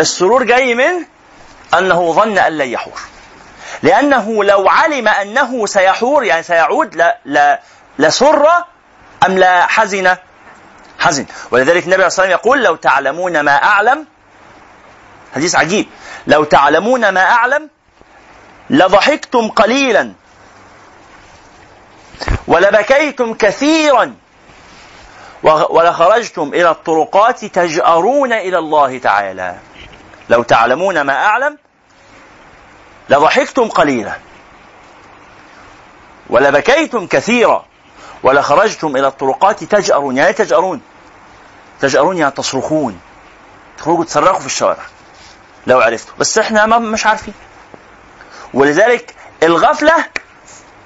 السرور 0.00 0.42
جاي 0.42 0.74
من 0.74 1.04
أنه 1.78 2.12
ظن 2.12 2.38
أن 2.38 2.58
لن 2.58 2.68
يحور. 2.68 3.00
لأنه 3.82 4.44
لو 4.44 4.68
علم 4.68 5.08
أنه 5.08 5.66
سيحور 5.66 6.24
يعني 6.24 6.42
سيعود 6.42 6.94
لا 6.94 7.18
لا 7.24 7.60
لسر 7.98 8.46
أم 9.26 9.38
لا 9.38 9.66
حزن؟ 9.66 10.16
حزن. 10.98 11.26
ولذلك 11.50 11.84
النبي 11.84 11.94
عليه 11.94 12.06
وسلم 12.06 12.30
يقول 12.30 12.64
لو 12.64 12.76
تعلمون 12.76 13.40
ما 13.40 13.62
أعلم 13.62 14.06
حديث 15.34 15.54
عجيب. 15.54 15.86
لو 16.26 16.44
تعلمون 16.44 17.08
ما 17.08 17.20
أعلم 17.20 17.70
لضحكتم 18.70 19.48
قليلا. 19.48 20.12
ولبكيتم 22.46 23.34
كثيرا. 23.34 24.14
ولخرجتم 25.42 26.50
إلى 26.54 26.70
الطرقات 26.70 27.44
تجأرون 27.44 28.32
إلى 28.32 28.58
الله 28.58 28.98
تعالى. 28.98 29.56
لو 30.28 30.42
تعلمون 30.42 31.00
ما 31.00 31.24
أعلم 31.24 31.58
لضحكتم 33.08 33.68
قليلا. 33.68 34.18
ولبكيتم 36.30 37.06
كثيرا. 37.06 37.64
ولخرجتم 38.22 38.96
إلى 38.96 39.06
الطرقات 39.06 39.64
تجأرون. 39.64 40.16
يعني 40.16 40.32
تجأرون؟ 40.32 40.80
تجأرون 41.80 42.18
يعني 42.18 42.32
تصرخون. 42.32 43.00
تخرجوا 43.78 44.04
تصرخوا 44.04 44.40
في 44.40 44.46
الشوارع. 44.46 44.82
لو 45.66 45.80
عرفتوا. 45.80 46.14
بس 46.18 46.38
إحنا 46.38 46.66
ما 46.66 46.78
مش 46.78 47.06
عارفين. 47.06 47.34
ولذلك 48.54 49.14
الغفلة 49.42 50.04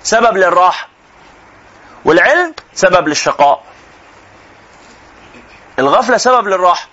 سبب 0.02 0.36
للراحة. 0.36 0.89
والعلم 2.04 2.54
سبب 2.74 3.08
للشقاء. 3.08 3.64
الغفلة 5.78 6.16
سبب 6.16 6.46
للراحة. 6.46 6.88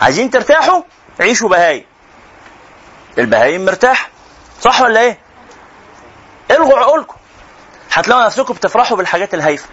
عايزين 0.00 0.30
ترتاحوا؟ 0.30 0.82
عيشوا 1.20 1.48
بهايم 1.48 1.84
البهايم 3.18 3.64
مرتاح. 3.64 4.10
صح 4.60 4.80
ولا 4.80 5.00
إيه؟ 5.00 5.18
الغوا 6.50 6.78
عقولكم. 6.78 7.16
هتلاقوا 7.92 8.24
نفسكم 8.24 8.54
بتفرحوا 8.54 8.96
بالحاجات 8.96 9.34
الهايفة. 9.34 9.68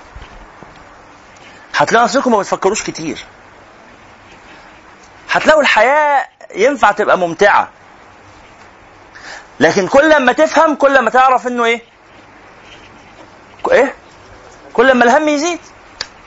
هتلاقوا 1.75 2.05
نفسكم 2.05 2.31
ما 2.31 2.39
بتفكروش 2.39 2.83
كتير. 2.83 3.25
هتلاقوا 5.31 5.61
الحياة 5.61 6.27
ينفع 6.55 6.91
تبقى 6.91 7.17
ممتعة. 7.17 7.69
لكن 9.59 9.87
كل 9.87 10.25
ما 10.25 10.31
تفهم 10.31 10.75
كل 10.75 10.99
ما 10.99 11.09
تعرف 11.09 11.47
إنه 11.47 11.65
إيه؟ 11.65 11.81
إيه؟ 13.71 13.95
كل 14.79 14.91
ما 14.93 15.03
الهم 15.03 15.29
يزيد. 15.29 15.59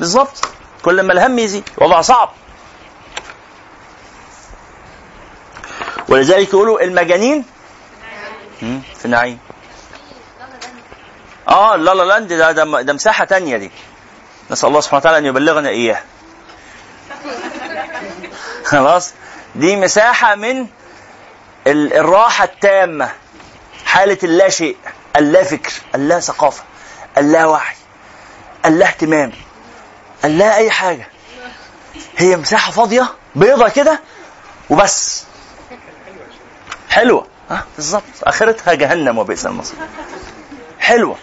بالظبط 0.00 0.44
كل 0.84 1.02
ما 1.02 1.12
الهم 1.12 1.38
يزيد. 1.38 1.68
وضع 1.78 2.00
صعب. 2.00 2.30
ولذلك 6.08 6.48
يقولوا 6.48 6.80
المجانين 6.82 7.44
في 8.98 9.08
نعيم 9.08 9.38
آه 11.48 11.76
لا 11.76 11.94
لا 11.94 12.02
لاند 12.02 12.32
ده, 12.32 12.52
ده, 12.52 12.82
ده 12.82 12.92
مساحة 12.92 13.24
تانية 13.24 13.56
دي. 13.56 13.70
نسأل 14.50 14.68
الله 14.68 14.80
سبحانه 14.80 15.00
وتعالى 15.00 15.18
أن 15.18 15.26
يبلغنا 15.26 15.68
إياه 15.68 16.00
خلاص؟ 18.70 19.12
دي 19.54 19.76
مساحة 19.76 20.34
من 20.34 20.66
الراحة 21.66 22.44
التامة. 22.44 23.12
حالة 23.86 24.18
اللا 24.24 24.48
شيء 24.48 24.76
اللا 25.16 25.42
فكر 25.44 25.72
اللا 25.94 26.20
ثقافة 26.20 26.62
اللا 27.18 27.46
وعي 27.46 27.81
اللا 28.66 28.86
اهتمام. 28.86 29.32
اللا 30.24 30.56
أي 30.56 30.70
حاجة. 30.70 31.08
هي 32.16 32.36
مساحة 32.36 32.72
فاضية 32.72 33.08
بيضة 33.34 33.68
كده 33.68 34.00
وبس. 34.70 35.24
حلوة. 36.90 37.26
ها؟ 37.50 37.64
بالظبط. 37.76 38.02
آخرتها 38.22 38.74
جهنم 38.74 39.18
وبئس 39.18 39.46
المصير. 39.46 39.76
حلوة. 40.80 41.16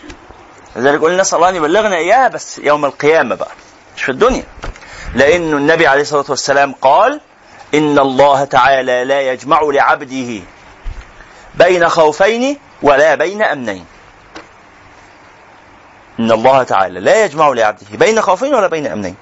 لذلك 0.76 1.02
قلنا 1.02 1.22
نسال 1.22 1.38
الله 1.38 1.50
ان 1.50 1.56
يبلغنا 1.56 1.96
إياها 1.96 2.28
بس 2.28 2.58
يوم 2.58 2.86
القيامة 2.86 3.36
بقى. 3.36 3.52
مش 3.98 4.04
في 4.04 4.12
الدنيا. 4.12 4.44
لأن 5.16 5.54
النبي 5.54 5.88
عليه 5.88 6.02
الصلاة 6.02 6.26
والسلام 6.30 6.74
قال 6.82 7.22
إن 7.74 8.00
الله 8.00 8.44
تعالى 8.44 9.04
لا 9.04 9.22
يجمع 9.22 9.62
لعبده 9.62 10.42
بين 11.56 11.90
خوفين 11.90 12.58
ولا 12.82 13.16
بين 13.16 13.42
أمنين. 13.42 13.86
إن 16.20 16.32
الله 16.32 16.64
تعالى 16.64 17.00
لا 17.00 17.26
يجمع 17.26 17.48
لعبده 17.48 17.86
بين 17.92 18.22
خوفين 18.22 18.56
ولا 18.56 18.68
بين 18.68 18.88
أمنين. 18.88 19.16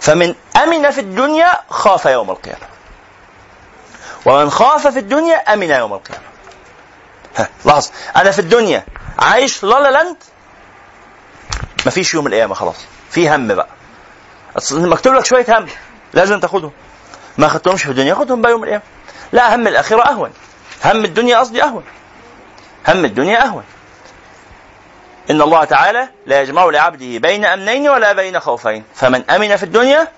فمن 0.00 0.34
أمن 0.62 0.90
في 0.90 1.00
الدنيا 1.00 1.60
خاف 1.70 2.04
يوم 2.04 2.30
القيامة. 2.30 2.66
ومن 4.26 4.50
خاف 4.50 4.86
في 4.86 4.98
الدنيا 4.98 5.36
أمن 5.36 5.70
يوم 5.70 5.92
القيامة. 5.92 6.24
ها 7.36 7.48
لاحظ 7.64 7.90
أنا 8.16 8.30
في 8.30 8.38
الدنيا 8.38 8.84
عايش 9.18 9.64
لا 9.64 9.80
لا 9.80 9.90
لاند 9.90 10.16
مفيش 11.86 12.14
يوم 12.14 12.26
القيامة 12.26 12.54
خلاص. 12.54 12.76
في 13.10 13.30
هم 13.34 13.54
بقى. 13.54 13.68
مكتوب 14.72 15.14
لك 15.14 15.24
شوية 15.24 15.46
هم 15.48 15.66
لازم 16.12 16.40
تاخدهم. 16.40 16.72
ما 17.38 17.46
اخدتهمش 17.46 17.82
في 17.82 17.90
الدنيا 17.90 18.14
خدهم 18.14 18.42
بقى 18.42 18.52
يوم 18.52 18.62
القيامة. 18.64 18.82
لا 19.32 19.54
هم 19.54 19.66
الاخره 19.66 20.02
أهون. 20.02 20.32
هم 20.84 21.04
الدنيا 21.04 21.38
قصدي 21.38 21.62
أهون. 21.62 21.84
هم 22.88 23.04
الدنيا 23.04 23.44
أهون. 23.44 23.64
إن 25.30 25.42
الله 25.42 25.64
تعالى 25.64 26.08
لا 26.26 26.40
يجمع 26.42 26.64
لعبده 26.64 27.18
بين 27.18 27.44
أمنين 27.44 27.88
ولا 27.88 28.12
بين 28.12 28.40
خوفين. 28.40 28.84
فمن 28.94 29.30
أمن 29.30 29.56
في 29.56 29.62
الدنيا 29.62 30.08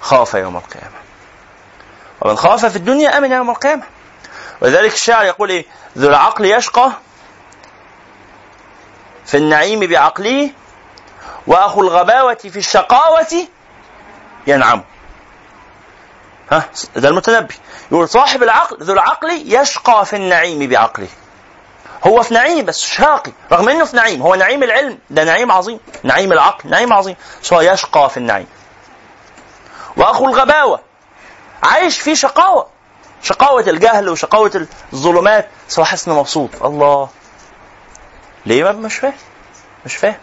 خاف 0.00 0.34
يوم 0.34 0.56
القيامة. 0.56 0.96
ومن 2.20 2.36
خاف 2.36 2.66
في 2.66 2.76
الدنيا 2.76 3.18
أمن 3.18 3.32
يوم 3.32 3.50
القيامة. 3.50 3.82
ولذلك 4.60 4.92
الشاعر 4.92 5.24
يقول 5.24 5.50
إيه؟ 5.50 5.66
ذو 5.98 6.08
العقل 6.08 6.44
يشقى 6.44 6.92
في 9.26 9.36
النعيم 9.36 9.80
بعقله 9.80 10.50
وأخو 11.46 11.80
الغباوة 11.80 12.34
في 12.34 12.56
الشقاوة 12.56 13.46
ينعم. 14.46 14.82
ها؟ 16.52 16.68
ده 16.96 17.08
المتنبي. 17.08 17.54
يقول 17.92 18.08
صاحب 18.08 18.42
العقل 18.42 18.76
ذو 18.82 18.94
العقل 18.94 19.30
يشقى 19.30 20.06
في 20.06 20.16
النعيم 20.16 20.68
بعقله. 20.68 21.08
هو 22.06 22.22
في 22.22 22.34
نعيم 22.34 22.64
بس 22.64 22.80
شاقي 22.80 23.32
رغم 23.52 23.68
إنه 23.68 23.84
في 23.84 23.96
نعيم 23.96 24.22
هو 24.22 24.34
نعيم 24.34 24.62
العلم. 24.62 24.98
ده 25.10 25.24
نعيم 25.24 25.52
عظيم. 25.52 25.80
نعيم 26.02 26.32
العقل 26.32 26.70
نعيم 26.70 26.92
عظيم. 26.92 27.16
بس 27.42 27.52
هو 27.52 27.60
يشقى 27.60 28.10
في 28.10 28.16
النعيم. 28.16 28.46
وأخو 29.96 30.28
الغباوة. 30.28 30.80
عايش 31.62 31.98
في 31.98 32.16
شقاوة. 32.16 32.66
شقاوة 33.22 33.60
الجهل 33.60 34.08
وشقاوة 34.08 34.66
الظلمات. 34.92 35.48
بس 35.68 35.78
هو 35.78 35.84
حاسس 35.84 36.08
مبسوط. 36.08 36.62
الله. 36.62 37.08
ليه 38.46 38.64
ما 38.64 38.72
مش 38.72 38.94
فاهم. 38.94 39.14
مش 39.86 39.96
فاهم. 39.96 40.18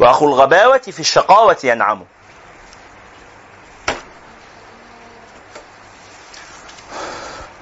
وأخو 0.00 0.28
الغباوة 0.28 0.78
في 0.78 1.00
الشقاوة 1.00 1.56
ينعم. 1.64 2.04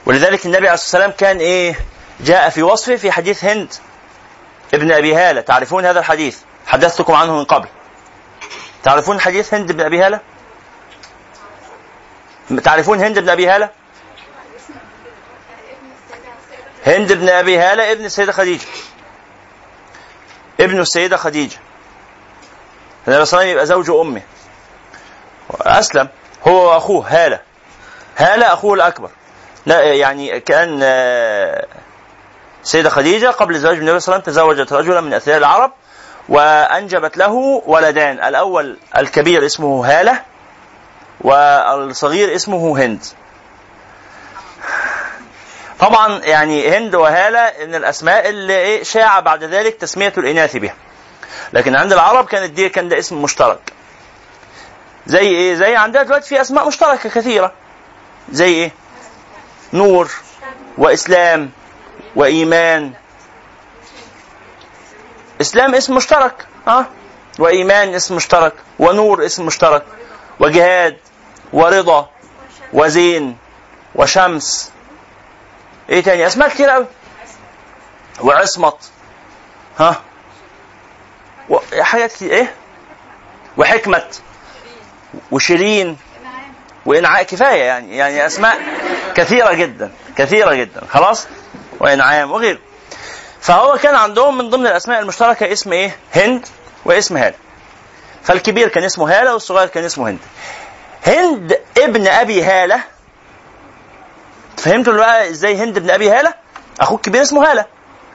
ولذلك 0.06 0.46
النبي 0.46 0.68
عليه 0.68 0.74
الصلاة 0.74 1.06
والسلام 1.06 1.10
كان 1.18 1.38
إيه؟ 1.38 1.76
جاء 2.20 2.48
في 2.50 2.62
وصفه 2.62 2.96
في 2.96 3.12
حديث 3.12 3.44
هند 3.44 3.74
ابن 4.74 4.92
أبي 4.92 5.14
هالة. 5.14 5.40
تعرفون 5.40 5.86
هذا 5.86 6.00
الحديث؟ 6.00 6.38
حدثتكم 6.66 7.12
عنه 7.12 7.36
من 7.36 7.44
قبل. 7.44 7.68
تعرفون 8.82 9.20
حديث 9.20 9.54
هند 9.54 9.72
بن 9.72 9.80
أبي 9.80 10.02
هالة؟ 10.02 10.20
تعرفون 12.64 13.00
هند 13.00 13.18
بن 13.18 13.28
أبي 13.28 13.48
هالة؟ 13.48 13.70
هند 16.86 17.12
بن 17.12 17.28
أبي 17.28 17.58
هالة 17.58 17.92
ابن 17.92 18.04
السيدة 18.04 18.32
خديجة. 18.32 18.66
ابن 20.60 20.80
السيدة 20.80 21.16
خديجة. 21.16 21.56
النبي 23.08 23.24
صلى 23.24 23.40
الله 23.40 23.50
عليه 23.50 23.50
وسلم 23.50 23.50
يبقى 23.50 23.66
زوج 23.66 23.90
امه 23.90 24.22
أسلم. 25.60 26.08
هو 26.48 26.68
وأخوه 26.72 27.06
هالة. 27.08 27.40
هالة 28.16 28.52
أخوه 28.52 28.74
الأكبر. 28.74 29.10
لا 29.66 29.82
يعني 29.94 30.40
كأن 30.40 30.78
السيده 32.62 32.90
خديجة 32.90 33.26
قبل 33.26 33.58
زواج 33.58 33.76
النبي 33.76 34.00
صلى 34.00 34.14
الله 34.14 34.24
عليه 34.28 34.32
وسلم 34.32 34.54
تزوجت 34.54 34.72
رجلا 34.72 35.00
من 35.00 35.14
أثرياء 35.14 35.38
العرب 35.38 35.72
وأنجبت 36.28 37.16
له 37.16 37.32
ولدان. 37.66 38.24
الأول 38.24 38.76
الكبير 38.98 39.46
اسمه 39.46 39.86
هالة 39.86 40.22
والصغير 41.20 42.34
اسمه 42.34 42.78
هند. 42.78 43.04
طبعا 45.78 46.18
يعني 46.18 46.76
هند 46.78 46.94
وهالة 46.94 47.52
من 47.66 47.74
الأسماء 47.74 48.28
اللي 48.28 48.84
شاع 48.84 49.20
بعد 49.20 49.44
ذلك 49.44 49.74
تسمية 49.74 50.12
الإناث 50.18 50.56
بها. 50.56 50.74
لكن 51.52 51.76
عند 51.76 51.92
العرب 51.92 52.26
كانت 52.26 52.50
دي 52.50 52.68
كان 52.68 52.88
ده 52.88 52.98
اسم 52.98 53.22
مشترك. 53.22 53.72
زي 55.06 55.18
إيه؟ 55.18 55.54
زي 55.54 55.76
عندنا 55.76 56.02
دلوقتي 56.02 56.28
في 56.28 56.40
أسماء 56.40 56.66
مشتركة 56.66 57.08
كثيرة. 57.08 57.52
زي 58.32 58.54
إيه؟ 58.54 58.72
نور 59.72 60.10
وإسلام. 60.78 61.50
وإيمان. 62.16 62.92
إسلام 65.40 65.74
اسم 65.74 65.94
مشترك 65.96 66.46
آه 66.68 66.86
وإيمان 67.38 67.94
اسم 67.94 68.16
مشترك 68.16 68.52
ونور 68.78 69.26
اسم 69.26 69.46
مشترك 69.46 69.84
وجهاد 70.40 70.96
ورضا 71.52 72.10
وزين 72.72 73.36
وشمس. 73.94 74.72
إيه 75.90 76.02
تاني؟ 76.02 76.26
أسماء 76.26 76.48
كتير 76.48 76.70
قوي 76.70 76.86
وعصمت 78.20 78.90
ها. 79.78 80.02
حاجات 81.80 82.12
كتير. 82.12 82.32
إيه؟ 82.32 82.54
وحكمة 83.56 84.04
وشيرين. 85.30 85.98
وإنعاء 86.86 87.22
كفاية 87.22 87.62
يعني 87.62 87.96
يعني 87.96 88.26
أسماء 88.26 88.58
كثيرة 89.14 89.52
جدا 89.52 89.92
كثيرة 90.16 90.54
جدا. 90.54 90.86
خلاص؟ 90.90 91.26
وإنعام 91.80 92.30
وغيره. 92.32 92.58
فهو 93.40 93.78
كان 93.78 93.94
عندهم 93.94 94.38
من 94.38 94.50
ضمن 94.50 94.66
الأسماء 94.66 95.00
المشتركة 95.00 95.52
اسم 95.52 95.72
إيه؟ 95.72 95.96
هند 96.14 96.46
واسم 96.84 97.16
هالة 97.16 97.34
فالكبير 98.22 98.68
كان 98.68 98.84
اسمه 98.84 99.20
هالة 99.20 99.32
والصغير 99.32 99.68
كان 99.68 99.84
اسمه 99.84 100.10
هند. 100.10 100.18
هند 101.06 101.58
ابن 101.78 102.06
أبي 102.08 102.42
هالة. 102.42 102.80
فهمتوا 104.56 104.92
بقى 104.92 105.30
إزاي 105.30 105.56
هند 105.56 105.76
ابن 105.76 105.90
أبي 105.90 106.10
هالة؟ 106.10 106.34
اخوه 106.80 106.96
الكبير 106.96 107.22
اسمه 107.22 107.50
هالة. 107.50 107.64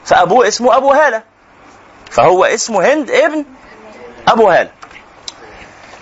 فأبوه 0.06 0.48
اسمه 0.48 0.78
أبو 0.78 0.91
هالة. 0.91 1.24
فهو 2.12 2.46
اسمه 2.46 2.93
هند 2.93 3.12
ابن 3.12 3.46
أبو 4.28 4.50
هالة. 4.50 4.70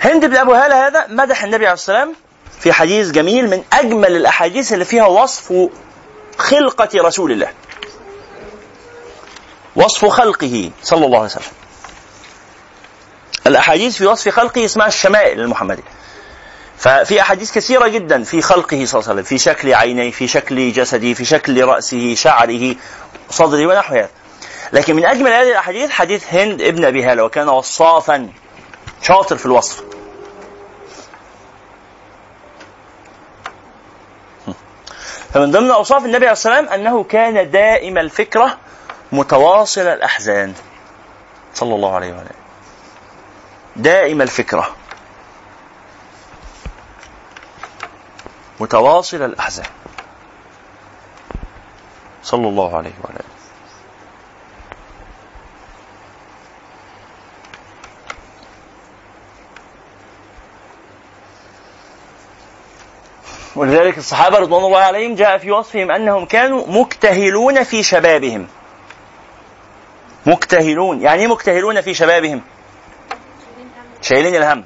هند 0.02 0.26
بن 0.26 0.36
أبو 0.38 0.54
هالة 0.54 0.88
هذا 0.88 1.08
مدح 1.10 1.44
النبي 1.44 1.66
عليه 1.66 1.74
الصلاة 1.74 1.98
والسلام 2.00 2.16
في 2.60 2.74
حديث 2.74 3.12
جميل 3.12 3.50
من 3.50 3.64
أجمل 3.74 4.16
الأحاديث 4.16 4.74
اللي 4.74 4.86
فيها 4.86 5.06
وصف 5.06 5.54
خلقة 6.38 6.90
رسول 6.96 7.32
الله. 7.32 7.50
وصف 9.76 10.06
خلقه 10.06 10.72
صلى 10.84 11.06
الله 11.06 11.18
عليه 11.18 11.28
وسلم. 11.28 11.44
الأحاديث 13.48 13.98
في 13.98 14.06
وصف 14.06 14.30
خلقه 14.30 14.66
اسمها 14.66 14.88
الشمائل 14.88 15.40
المحمدية. 15.40 15.84
ففي 16.78 17.22
أحاديث 17.22 17.52
كثيرة 17.52 17.88
جدا 17.88 18.24
في 18.24 18.42
خلقه 18.42 18.86
صلى 18.86 19.00
الله 19.00 19.10
عليه 19.10 19.22
وسلم. 19.22 19.24
في 19.24 19.38
شكل 19.38 19.74
عينيه 19.74 20.12
في 20.12 20.28
شكل 20.28 20.72
جسده 20.72 21.14
في 21.14 21.26
شكل 21.26 21.64
رأسه 21.64 22.16
شعره 22.16 22.76
صدره 23.30 23.68
ونحو 23.68 23.96
هذا. 23.96 24.10
لكن 24.74 24.96
من 24.96 25.06
أجمل 25.06 25.32
هذه 25.32 25.50
الأحاديث 25.50 25.90
حديث 25.90 26.24
هند 26.34 26.62
ابن 26.62 26.86
أبي 26.86 27.04
هاله 27.04 27.24
وكان 27.24 27.50
وصافا 27.50 28.30
شاطر 29.02 29.38
في 29.38 29.46
الوصف. 29.46 29.84
فمن 35.36 35.52
ضمن 35.52 35.72
أوصاف 35.72 36.06
النبي 36.06 36.26
عليه 36.26 36.32
الصلاه 36.32 36.60
والسلام 36.60 36.80
أنه 36.80 37.04
كان 37.04 37.52
دائم 37.52 37.98
الفكرة 37.98 38.58
متواصل 39.12 39.82
الأحزان. 39.82 40.54
صلى 41.54 41.76
الله 41.76 41.96
عليه 41.96 42.14
وسلم 42.14 42.30
دائم 43.76 44.22
الفكرة. 44.22 44.76
متواصل 48.60 49.22
الأحزان. 49.22 49.66
صلى 52.24 52.48
الله 52.48 52.78
عليه 52.78 52.94
وعلى 53.04 53.20
ولذلك 63.56 63.98
الصحابة 63.98 64.38
رضوان 64.38 64.64
الله 64.66 64.80
عليهم 64.80 65.16
جاء 65.16 65.38
في 65.38 65.52
وصفهم 65.52 65.92
أنهم 65.92 66.26
كانوا 66.26 66.68
مكتهلون 66.68 67.64
في 67.64 67.84
شبابهم. 67.84 68.48
مكتهلون. 70.26 71.02
يعني 71.02 71.22
إيه 71.22 71.28
مكتهلون 71.28 71.82
في 71.82 71.94
شبابهم؟ 71.94 72.42
شايلين 74.02 74.36
الهم. 74.36 74.66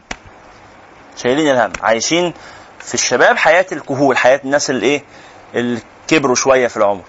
شايلين 1.18 1.52
الهم. 1.52 1.72
عايشين 1.82 2.34
في 2.80 2.94
الشباب 2.94 3.38
حياة 3.38 3.66
الكهول 3.72 4.18
حياة 4.18 4.42
الناس 4.44 4.70
اللي 4.70 4.86
إيه؟ 4.86 5.04
اللي 5.56 5.80
كبروا 6.08 6.36
شوية 6.36 6.68
في 6.68 6.78
العمر. 6.78 7.04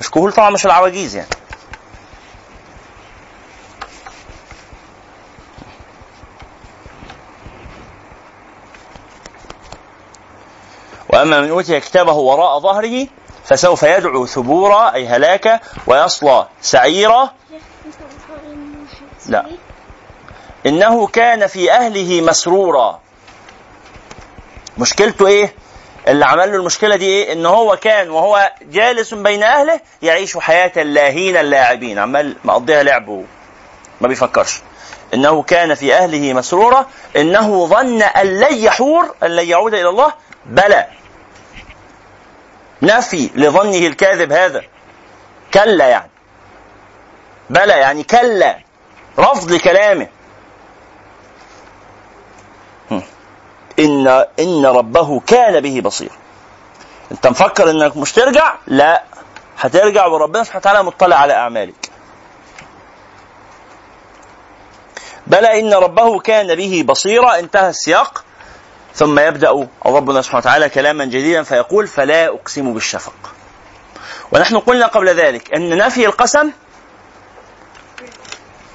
مش 0.00 0.10
كهول 0.10 0.32
طبعا 0.32 0.50
مش 0.50 0.66
العواجيز 0.66 1.16
يعني. 1.16 1.28
واما 11.22 11.40
من 11.40 11.50
أوتي 11.50 11.80
كتابه 11.80 12.12
وراء 12.12 12.58
ظهره 12.58 13.06
فسوف 13.44 13.82
يدعو 13.82 14.26
ثبورا 14.26 14.94
أي 14.94 15.06
هلاكا 15.06 15.60
ويصلى 15.86 16.46
سعيرا. 16.62 17.30
لا. 19.26 19.46
إنه 20.66 21.06
كان 21.06 21.46
في 21.46 21.72
أهله 21.72 22.20
مسرورا. 22.20 23.00
مشكلته 24.78 25.26
إيه؟ 25.26 25.54
اللي 26.08 26.24
عمل 26.24 26.50
له 26.52 26.56
المشكلة 26.56 26.96
دي 26.96 27.06
إيه؟ 27.06 27.32
إن 27.32 27.46
هو 27.46 27.76
كان 27.76 28.10
وهو 28.10 28.52
جالس 28.62 29.14
بين 29.14 29.42
أهله 29.42 29.80
يعيش 30.02 30.38
حياة 30.38 30.72
اللاهين 30.76 31.36
اللاعبين. 31.36 31.98
عمال 31.98 32.36
مقضيها 32.44 32.82
لعب 32.82 33.24
ما 34.00 34.08
بيفكرش. 34.08 34.60
إنه 35.14 35.42
كان 35.42 35.74
في 35.74 35.94
أهله 35.94 36.32
مسرورا. 36.32 36.86
إنه 37.16 37.66
ظن 37.66 38.02
أن 38.02 38.26
لن 38.26 38.54
يحور 38.54 39.14
أن 39.22 39.30
لن 39.30 39.48
يعود 39.48 39.74
إلى 39.74 39.88
الله. 39.88 40.12
بلى. 40.46 40.86
نفي 42.82 43.30
لظنه 43.34 43.86
الكاذب 43.86 44.32
هذا. 44.32 44.62
كلا 45.54 45.88
يعني. 45.88 46.10
بلى 47.50 47.72
يعني 47.72 48.02
كلا. 48.02 48.58
رفض 49.18 49.52
لكلامه. 49.52 50.06
إن 53.78 54.26
إن 54.38 54.66
ربه 54.66 55.20
كان 55.20 55.60
به 55.60 55.80
بصير 55.80 56.10
أنت 57.12 57.26
مفكر 57.26 57.70
إنك 57.70 57.96
مش 57.96 58.12
ترجع؟ 58.12 58.54
لا. 58.66 59.04
هترجع 59.58 60.06
وربنا 60.06 60.44
سبحانه 60.44 60.60
وتعالى 60.60 60.82
مطلع 60.82 61.16
على 61.16 61.32
أعمالك. 61.32 61.90
بلى 65.26 65.60
إن 65.60 65.74
ربه 65.74 66.18
كان 66.18 66.54
به 66.54 66.84
بصيرا. 66.86 67.38
انتهى 67.38 67.68
السياق. 67.68 68.24
ثم 68.94 69.18
يبدأ 69.18 69.68
ربنا 69.86 70.22
سبحانه 70.22 70.40
وتعالى 70.40 70.68
كلاما 70.68 71.04
جديدا 71.04 71.42
فيقول 71.42 71.86
فلا 71.86 72.28
أقسم 72.28 72.74
بالشفق. 72.74 73.34
ونحن 74.32 74.58
قلنا 74.58 74.86
قبل 74.86 75.08
ذلك 75.08 75.54
أن 75.54 75.78
نفي 75.78 76.06
القسم 76.06 76.50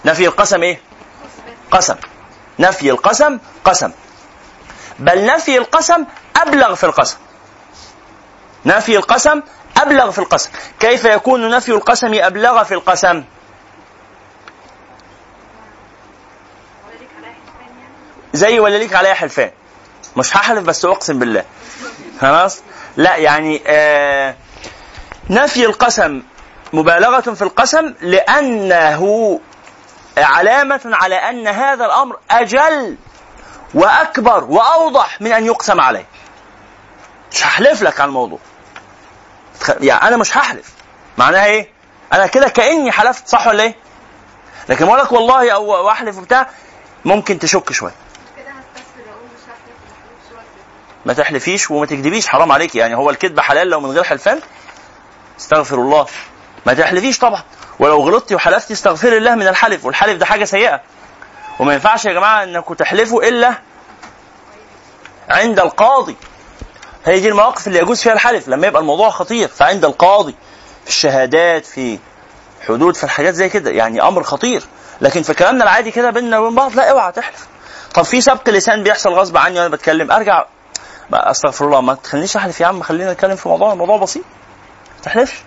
نفي 0.06 0.26
القسم 0.26 0.64
إيه؟ 0.64 0.82
قسم. 1.72 1.96
نفي 2.60 2.90
القسم 2.90 3.40
قسم. 3.64 3.92
بل 5.00 5.26
نفي 5.26 5.58
القسم 5.58 6.06
أبلغ 6.36 6.76
في 6.76 6.84
القسم. 6.84 7.18
نفي 8.66 8.98
القسم 8.98 9.42
أبلغ 9.78 10.12
في 10.12 10.20
القسم. 10.20 10.50
كيف 10.80 11.06
يكون 11.06 11.50
نفي 11.50 11.72
القسم 11.72 12.14
أبلغ 12.14 12.64
في 12.64 12.74
القسم؟ 12.74 13.24
زي 18.34 18.60
ولا 18.60 18.78
ليك 18.78 18.94
عليا 18.94 19.14
حلفان 19.14 19.52
مش 20.18 20.38
هحلف 20.38 20.64
بس 20.64 20.86
أقسم 20.86 21.20
بالله. 21.20 21.46
خلاص؟ 22.22 22.62
لا 22.98 23.16
يعني 23.16 23.62
آه 23.68 24.36
نفي 25.30 25.66
القسم 25.66 26.24
مبالغة 26.74 27.22
في 27.34 27.42
القسم 27.42 27.94
لأنه 28.02 29.40
علامة 30.18 30.82
على 30.86 31.16
أن 31.16 31.48
هذا 31.48 31.86
الأمر 31.86 32.18
أجل 32.32 32.98
وأكبر 33.74 34.44
وأوضح 34.44 35.22
من 35.22 35.32
أن 35.32 35.46
يقسم 35.46 35.82
عليه. 35.82 36.06
مش 37.32 37.44
هحلف 37.46 37.82
لك 37.82 38.00
على 38.02 38.08
الموضوع. 38.10 38.40
يعني 39.82 40.08
أنا 40.08 40.18
مش 40.18 40.38
هحلف. 40.38 40.74
معناها 41.18 41.46
إيه؟ 41.46 41.70
أنا 42.14 42.28
كده 42.28 42.50
كأني 42.50 42.92
حلفت 42.92 43.28
صح 43.28 43.48
ولا 43.48 43.64
إيه؟ 43.64 43.76
لكن 44.70 44.86
أقول 44.86 45.00
لك 45.00 45.12
والله 45.12 45.52
أو 45.52 45.90
أحلف 45.90 46.18
وبتاع 46.18 46.50
ممكن 47.06 47.40
تشك 47.40 47.72
شوية. 47.72 47.92
ما 51.08 51.14
تحلفيش 51.14 51.72
وما 51.72 51.86
تكذبيش 51.86 52.28
حرام 52.28 52.52
عليك 52.52 52.76
يعني. 52.76 52.96
هو 52.96 53.10
الكذب 53.10 53.40
حلال 53.40 53.68
لو 53.68 53.80
من 53.80 53.92
غير 53.92 54.04
حلفان؟ 54.04 54.40
استغفر 55.40 55.76
الله. 55.76 56.06
ما 56.66 56.74
تحلفيش 56.74 57.20
طبعا. 57.20 57.44
ولو 57.80 58.02
غلطتي 58.02 58.36
وحلفتي 58.36 58.74
استغفر 58.74 59.18
الله 59.18 59.36
من 59.36 59.48
الحلف. 59.48 59.86
والحلف 59.86 60.18
ده 60.18 60.26
حاجة 60.26 60.46
سيئة. 60.46 60.82
وما 61.60 61.74
ينفعش 61.74 62.06
يا 62.06 62.14
جماعة 62.14 62.44
إنكم 62.44 62.74
تحلفوا 62.74 63.24
إلا 63.24 63.54
عند 65.30 65.60
القاضي. 65.60 66.16
هي 67.06 67.20
دي 67.20 67.30
المواقف 67.30 67.68
اللي 67.68 67.80
يجوز 67.80 68.02
فيها 68.02 68.14
الحلف. 68.14 68.48
لما 68.48 68.68
يبقى 68.68 68.82
الموضوع 68.82 69.10
خطير 69.10 69.48
فعند 69.48 69.86
القاضي 69.86 70.36
في 70.84 70.90
الشهادات 70.90 71.66
في 71.66 72.00
حدود 72.68 72.96
في 72.96 73.04
الحاجات 73.04 73.34
زي 73.34 73.50
كده. 73.50 73.72
يعني 73.72 74.02
أمر 74.02 74.24
خطير. 74.24 74.64
لكن 75.02 75.22
في 75.24 75.34
كلامنا 75.34 75.64
العادي 75.64 75.92
كده 75.92 76.10
بيننا 76.10 76.40
وبين 76.40 76.56
بعض 76.56 76.76
لا 76.76 76.92
اوعى 76.92 77.12
تحلف. 77.12 77.48
طب 77.94 78.04
في 78.04 78.22
سبق 78.22 78.50
لسان 78.50 78.84
بيحصل 78.84 79.10
غصب 79.14 79.38
عني 79.38 79.60
وأنا 79.60 79.70
بتكلم؟ 79.70 80.12
أرجع 80.12 80.46
أستغفر 81.14 81.66
الله 81.66 81.82
ما 81.82 81.94
تخلينيش 81.94 82.38
أحلف 82.38 82.62
يا 82.62 82.66
عم 82.66 82.82
خلينا 82.82 83.14
نتكلم 83.14 83.36
في 83.36 83.50
موضوع 83.50 83.74
الموضوع 83.74 83.98
بسيط. 83.98 84.24
ما 84.98 85.04
تحلفش. 85.04 85.42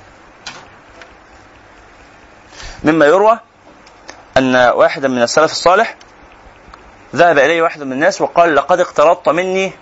مما 2.84 3.06
يروى 3.06 3.38
أن 4.36 4.56
واحدا 4.56 5.08
من 5.08 5.22
السلف 5.22 5.52
الصالح 5.52 5.96
ذهب 7.16 7.38
إليه 7.38 7.62
واحد 7.62 7.82
من 7.82 7.92
الناس 7.92 8.20
وقال 8.20 8.54
لقد 8.54 8.80
اقترضت 8.80 9.28
مني 9.28 9.72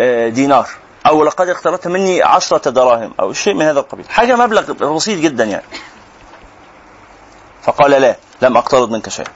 آه، 0.00 0.28
دينار 0.28 0.68
أو 1.06 1.24
لقد 1.24 1.48
اقترضت 1.48 1.88
مني 1.88 2.22
عشرة 2.22 2.70
دراهم 2.70 3.14
أو 3.20 3.32
شيء 3.32 3.54
من 3.54 3.62
هذا 3.62 3.80
القبيل. 3.80 4.10
حاجة 4.10 4.36
مبلغ 4.36 4.72
بسيط 4.72 5.18
جدا 5.18 5.44
يعني. 5.44 5.64
فقال 7.62 7.90
لا 7.90 8.16
لم 8.42 8.56
أقترض 8.56 8.90
منك 8.90 9.08
شيئا. 9.08 9.28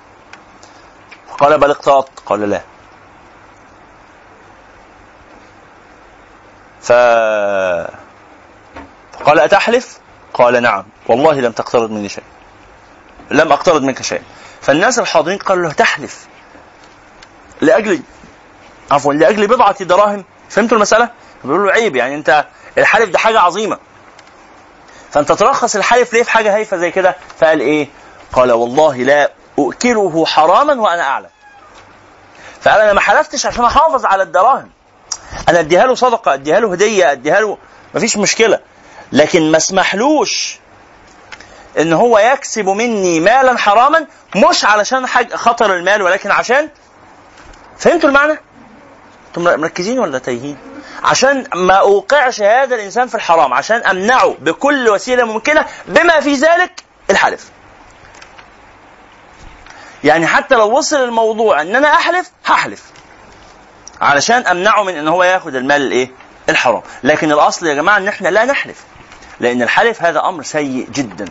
قال 1.38 1.58
بل 1.58 1.70
اقترضت 1.70 2.20
قال 2.26 2.50
لا. 2.50 2.60
ف 6.82 6.92
قال 9.24 9.40
أتحلف؟ 9.40 9.98
قال 10.34 10.62
نعم 10.62 10.84
والله 11.06 11.32
لم 11.32 11.52
تقترض 11.52 11.90
مني 11.90 12.08
شيء 12.08 12.24
لم 13.30 13.52
أقترض 13.52 13.82
منك 13.82 14.02
شيء 14.02 14.22
فالناس 14.60 14.98
الحاضرين 14.98 15.38
قالوا 15.38 15.62
له 15.64 15.72
تحلف 15.72 16.26
لأجل 17.60 18.02
عفوا 18.90 19.14
لأجل 19.14 19.46
بضعة 19.46 19.84
دراهم 19.84 20.24
فهمتوا 20.48 20.76
المسألة؟ 20.76 21.08
بيقولوا 21.44 21.66
له 21.66 21.72
عيب 21.72 21.96
يعني 21.96 22.14
أنت 22.14 22.44
الحلف 22.78 23.10
ده 23.10 23.18
حاجة 23.18 23.40
عظيمة 23.40 23.78
فأنت 25.10 25.32
ترخص 25.32 25.76
الحلف 25.76 26.12
ليه 26.12 26.22
في 26.22 26.30
حاجة 26.30 26.54
هايفة 26.56 26.76
زي 26.76 26.90
كده؟ 26.90 27.16
فقال 27.40 27.60
إيه؟ 27.60 27.88
قال 28.32 28.52
والله 28.52 28.96
لا 28.96 29.32
أؤكله 29.58 30.26
حراما 30.26 30.74
وأنا 30.74 31.02
أعلم 31.02 31.28
فقال 32.60 32.80
أنا 32.80 32.92
ما 32.92 33.00
حلفتش 33.00 33.46
عشان 33.46 33.64
أحافظ 33.64 34.04
على 34.06 34.22
الدراهم 34.22 34.70
أنا 35.48 35.60
أديها 35.60 35.86
له 35.86 35.94
صدقة 35.94 36.34
أديها 36.34 36.60
له 36.60 36.72
هدية 36.72 37.12
أديها 37.12 37.40
له 37.40 37.58
مفيش 37.94 38.16
مشكلة 38.16 38.60
لكن 39.12 39.50
ما 39.50 39.56
اسمحلوش 39.56 40.58
إن 41.78 41.92
هو 41.92 42.18
يكسب 42.18 42.64
مني 42.68 43.20
مالا 43.20 43.58
حراما 43.58 44.06
مش 44.36 44.64
علشان 44.64 45.06
حاجة 45.06 45.36
خطر 45.36 45.76
المال 45.76 46.02
ولكن 46.02 46.30
عشان 46.30 46.68
فهمتوا 47.78 48.08
المعنى؟ 48.08 48.38
أنتم 49.28 49.42
مركزين 49.60 49.98
ولا 49.98 50.18
تايهين؟ 50.18 50.56
عشان 51.04 51.46
ما 51.54 51.74
اوقعش 51.74 52.40
هذا 52.40 52.74
الإنسان 52.74 53.08
في 53.08 53.14
الحرام 53.14 53.54
عشان 53.54 53.76
أمنعه 53.86 54.34
بكل 54.40 54.88
وسيلة 54.88 55.24
ممكنة 55.24 55.66
بما 55.86 56.20
في 56.20 56.34
ذلك 56.34 56.84
الحلف. 57.10 57.50
يعني 60.04 60.26
حتى 60.26 60.54
لو 60.54 60.78
وصل 60.78 60.96
الموضوع 60.96 61.62
إن 61.62 61.76
أنا 61.76 61.88
أحلف 61.94 62.30
هحلف 62.46 62.82
علشان 64.00 64.46
أمنعه 64.46 64.82
من 64.82 64.96
إن 64.96 65.08
هو 65.08 65.24
ياخد 65.24 65.54
المال 65.54 65.82
الإيه؟ 65.82 66.10
الحرام، 66.48 66.82
لكن 67.02 67.32
الأصل 67.32 67.66
يا 67.66 67.74
جماعة 67.74 67.96
إن 67.96 68.08
إحنا 68.08 68.28
لا 68.28 68.44
نحلف. 68.44 68.84
لأن 69.40 69.62
الحلف 69.62 70.02
هذا 70.02 70.20
أمر 70.20 70.42
سيء 70.42 70.88
جدا. 70.90 71.24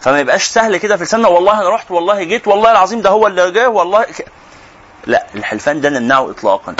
فما 0.00 0.20
يبقاش 0.20 0.44
سهل 0.44 0.76
كده 0.76 0.96
في 0.96 1.04
لساننا 1.04 1.28
والله 1.28 1.60
أنا 1.60 1.68
رحت 1.68 1.90
والله 1.90 2.22
جيت 2.22 2.48
والله 2.48 2.70
العظيم 2.70 3.00
ده 3.00 3.10
هو 3.10 3.26
اللي 3.26 3.50
جه 3.50 3.68
والله 3.68 4.02
ك... 4.02 4.26
لا 5.06 5.26
الحلفان 5.34 5.80
ده 5.80 5.90
نمنعه 5.90 6.30
اطلاقا. 6.30 6.74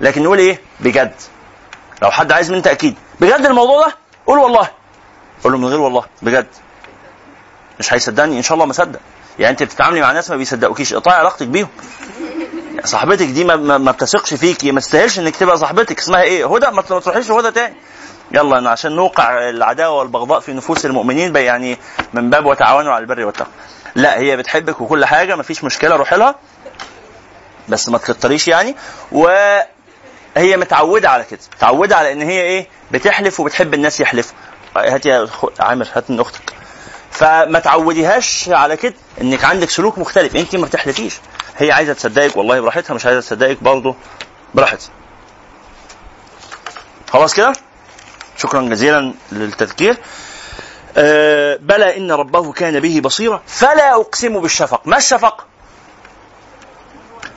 لكن 0.00 0.22
نقول 0.22 0.38
إيه؟ 0.38 0.60
بجد. 0.80 1.14
لو 2.02 2.10
حد 2.10 2.32
عايز 2.32 2.50
مني 2.50 2.60
تأكيد، 2.60 2.96
بجد 3.20 3.46
الموضوع 3.46 3.86
ده؟ 3.86 3.96
قول 4.26 4.38
والله. 4.38 4.68
قول 5.44 5.52
له 5.52 5.58
من 5.58 5.66
غير 5.66 5.80
والله 5.80 6.04
بجد. 6.22 6.46
مش 7.78 7.94
هيصدقني 7.94 8.36
إن 8.36 8.42
شاء 8.42 8.54
الله 8.54 8.66
ما 8.66 8.72
صدق. 8.72 9.00
يعني 9.38 9.52
أنت 9.52 9.62
بتتعاملي 9.62 10.00
مع 10.00 10.12
ناس 10.12 10.30
ما 10.30 10.36
بيصدقوكيش 10.36 10.92
اقطعي 10.92 11.14
علاقتك 11.14 11.46
بيهم. 11.46 11.68
صاحبتك 12.84 13.26
دي 13.26 13.44
ما, 13.44 13.56
ما, 13.56 13.78
ما 13.78 13.92
بتثقش 13.92 14.34
فيكي 14.34 14.72
ما 14.72 14.80
تستاهلش 14.80 15.18
إنك 15.18 15.36
تبقى 15.36 15.58
صاحبتك. 15.58 15.98
اسمها 15.98 16.22
إيه؟ 16.22 16.54
هدى 16.56 16.66
ما 16.66 16.82
تروحيش 16.82 17.28
لهدى 17.28 17.50
تاني. 17.50 17.74
يلا 18.32 18.70
عشان 18.70 18.92
نوقع 18.96 19.48
العداوة 19.48 19.98
والبغضاء 19.98 20.40
في 20.40 20.52
نفوس 20.52 20.86
المؤمنين 20.86 21.36
يعني 21.36 21.78
من 22.14 22.30
باب 22.30 22.46
وتعاونوا 22.46 22.92
على 22.92 23.02
البر 23.02 23.24
والتقوى. 23.24 23.52
لا 23.94 24.18
هي 24.18 24.36
بتحبك 24.36 24.80
وكل 24.80 25.04
حاجة 25.04 25.36
مفيش 25.36 25.64
مشكلة 25.64 25.96
روحي 25.96 26.16
لها. 26.16 26.34
بس 27.68 27.88
ما 27.88 27.98
تكتريش 27.98 28.48
يعني. 28.48 28.76
وهي 29.12 29.66
متعودة 30.36 31.10
على 31.10 31.24
كده. 31.24 31.40
متعودة 31.56 31.96
على 31.96 32.12
إن 32.12 32.22
هي 32.22 32.40
إيه؟ 32.40 32.68
بتحلف 32.90 33.40
وبتحب 33.40 33.74
الناس 33.74 34.00
يحلفوا. 34.00 34.36
هات 34.76 35.06
يا 35.06 35.28
عامر 35.60 35.86
هات 35.94 36.10
من 36.10 36.20
أختك. 36.20 36.52
فما 37.10 37.58
تعوديهاش 37.58 38.48
على 38.48 38.76
كده 38.76 38.94
إنك 39.20 39.44
عندك 39.44 39.70
سلوك 39.70 39.98
مختلف. 39.98 40.36
انت 40.36 40.56
ما 40.56 40.66
بتحلفيش. 40.66 41.14
هي 41.58 41.72
عايزة 41.72 41.92
تصدقك 41.92 42.36
والله 42.36 42.60
براحتها 42.60 42.94
مش 42.94 43.06
عايزة 43.06 43.20
تصدقك 43.20 43.62
برضه 43.62 43.94
براحتها. 44.54 44.90
خلاص 47.10 47.34
كده؟ 47.34 47.52
شكرا 48.36 48.62
جزيلا 48.62 49.14
للتذكير. 49.32 49.96
أه 50.96 51.56
بلى 51.56 51.96
إن 51.96 52.12
ربه 52.12 52.52
كان 52.52 52.80
به 52.80 53.00
بصيرا. 53.00 53.42
فلا 53.46 53.94
أقسم 53.94 54.40
بالشفق. 54.40 54.80
ما 54.84 54.96
الشفق؟ 54.96 55.46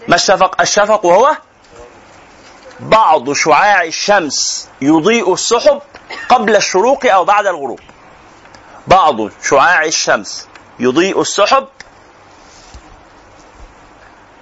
ما 0.07 0.15
الشفق؟ 0.15 0.61
الشفق 0.61 1.05
وهو 1.05 1.38
بعض 2.80 3.34
شعاع 3.34 3.84
الشمس 3.84 4.70
يضيء 4.82 5.34
السحب 5.34 5.82
قبل 6.30 6.55
الشروق 6.55 7.05
أو 7.05 7.26
بعد 7.26 7.47
الغروب. 7.47 7.80
بعض 8.88 9.15
شعاع 9.43 9.86
الشمس 9.86 10.47
يضيء 10.80 11.22
السحب 11.22 11.68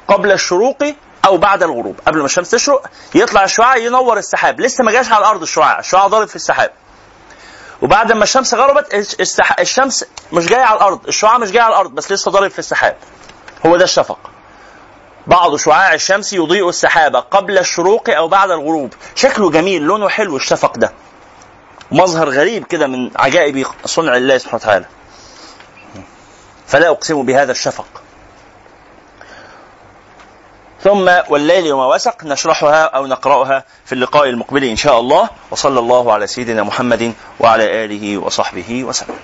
قبل 0.08 0.32
الشروق 0.32 0.78
أو 1.26 1.38
بعد 1.38 1.64
الغروب. 1.64 2.00
قبل 2.08 2.20
ما 2.20 2.26
الشمس 2.26 2.50
تشرق 2.50 2.90
يطلع 3.16 3.44
الشعاع 3.44 3.78
ينور 3.78 4.18
السحاب. 4.18 4.60
لسه 4.60 4.84
ما 4.84 4.92
جاش 4.92 5.12
على 5.12 5.20
الأرض 5.20 5.42
الشعاع. 5.42 5.80
الشعاع 5.80 6.08
ضارب 6.08 6.28
في 6.28 6.36
السحاب. 6.36 6.72
وبعد 7.82 8.12
ما 8.12 8.24
الشمس 8.24 8.54
غربت 8.54 8.94
الشمس 9.60 10.06
مش 10.32 10.46
جاية 10.46 10.62
على 10.62 10.78
الأرض. 10.78 11.08
الشعاع 11.08 11.38
مش 11.38 11.52
جاي 11.52 11.62
على 11.62 11.74
الأرض 11.74 11.92
بس 11.92 12.12
لسه 12.12 12.32
ضارب 12.32 12.52
في 12.52 12.60
السحاب. 12.60 12.96
هو 13.66 13.78
ده 13.78 13.84
الشفق. 13.84 14.20
بعض 15.28 15.56
شعاع 15.56 15.94
الشمس 15.94 16.34
يضيء 16.34 16.70
السحاب 16.70 17.16
قبل 17.16 17.58
الشروق 17.58 18.10
أو 18.10 18.28
بعد 18.28 18.52
الغروب. 18.52 18.94
شكله 19.16 19.50
جميل 19.52 19.82
لونه 19.82 20.10
حلو 20.10 20.38
الشفق 20.38 20.78
ده. 20.78 20.94
مظهر 21.92 22.30
غريب 22.30 22.66
كده 22.66 22.88
من 22.88 23.12
عجائب 23.16 23.68
صنع 23.86 24.16
الله 24.16 24.38
سبحانه 24.38 24.64
وتعالى. 24.64 24.86
فلا 26.68 26.90
أقسم 26.90 27.24
بهذا 27.24 27.52
الشفق. 27.52 27.86
ثم 30.84 31.10
والليل 31.30 31.74
وما 31.74 31.86
وسق 31.86 32.24
نشرحها 32.24 32.84
أو 32.84 33.08
نقرأها 33.08 33.64
في 33.86 33.94
اللقاء 33.94 34.30
المقبل 34.30 34.64
إن 34.64 34.76
شاء 34.76 35.00
الله. 35.00 35.30
وصلى 35.52 35.80
الله 35.80 36.14
على 36.14 36.28
سيدنا 36.28 36.64
محمد 36.64 37.14
وعلى 37.40 37.86
آله 37.86 38.18
وصحبه 38.18 38.84
وسلم. 38.84 39.16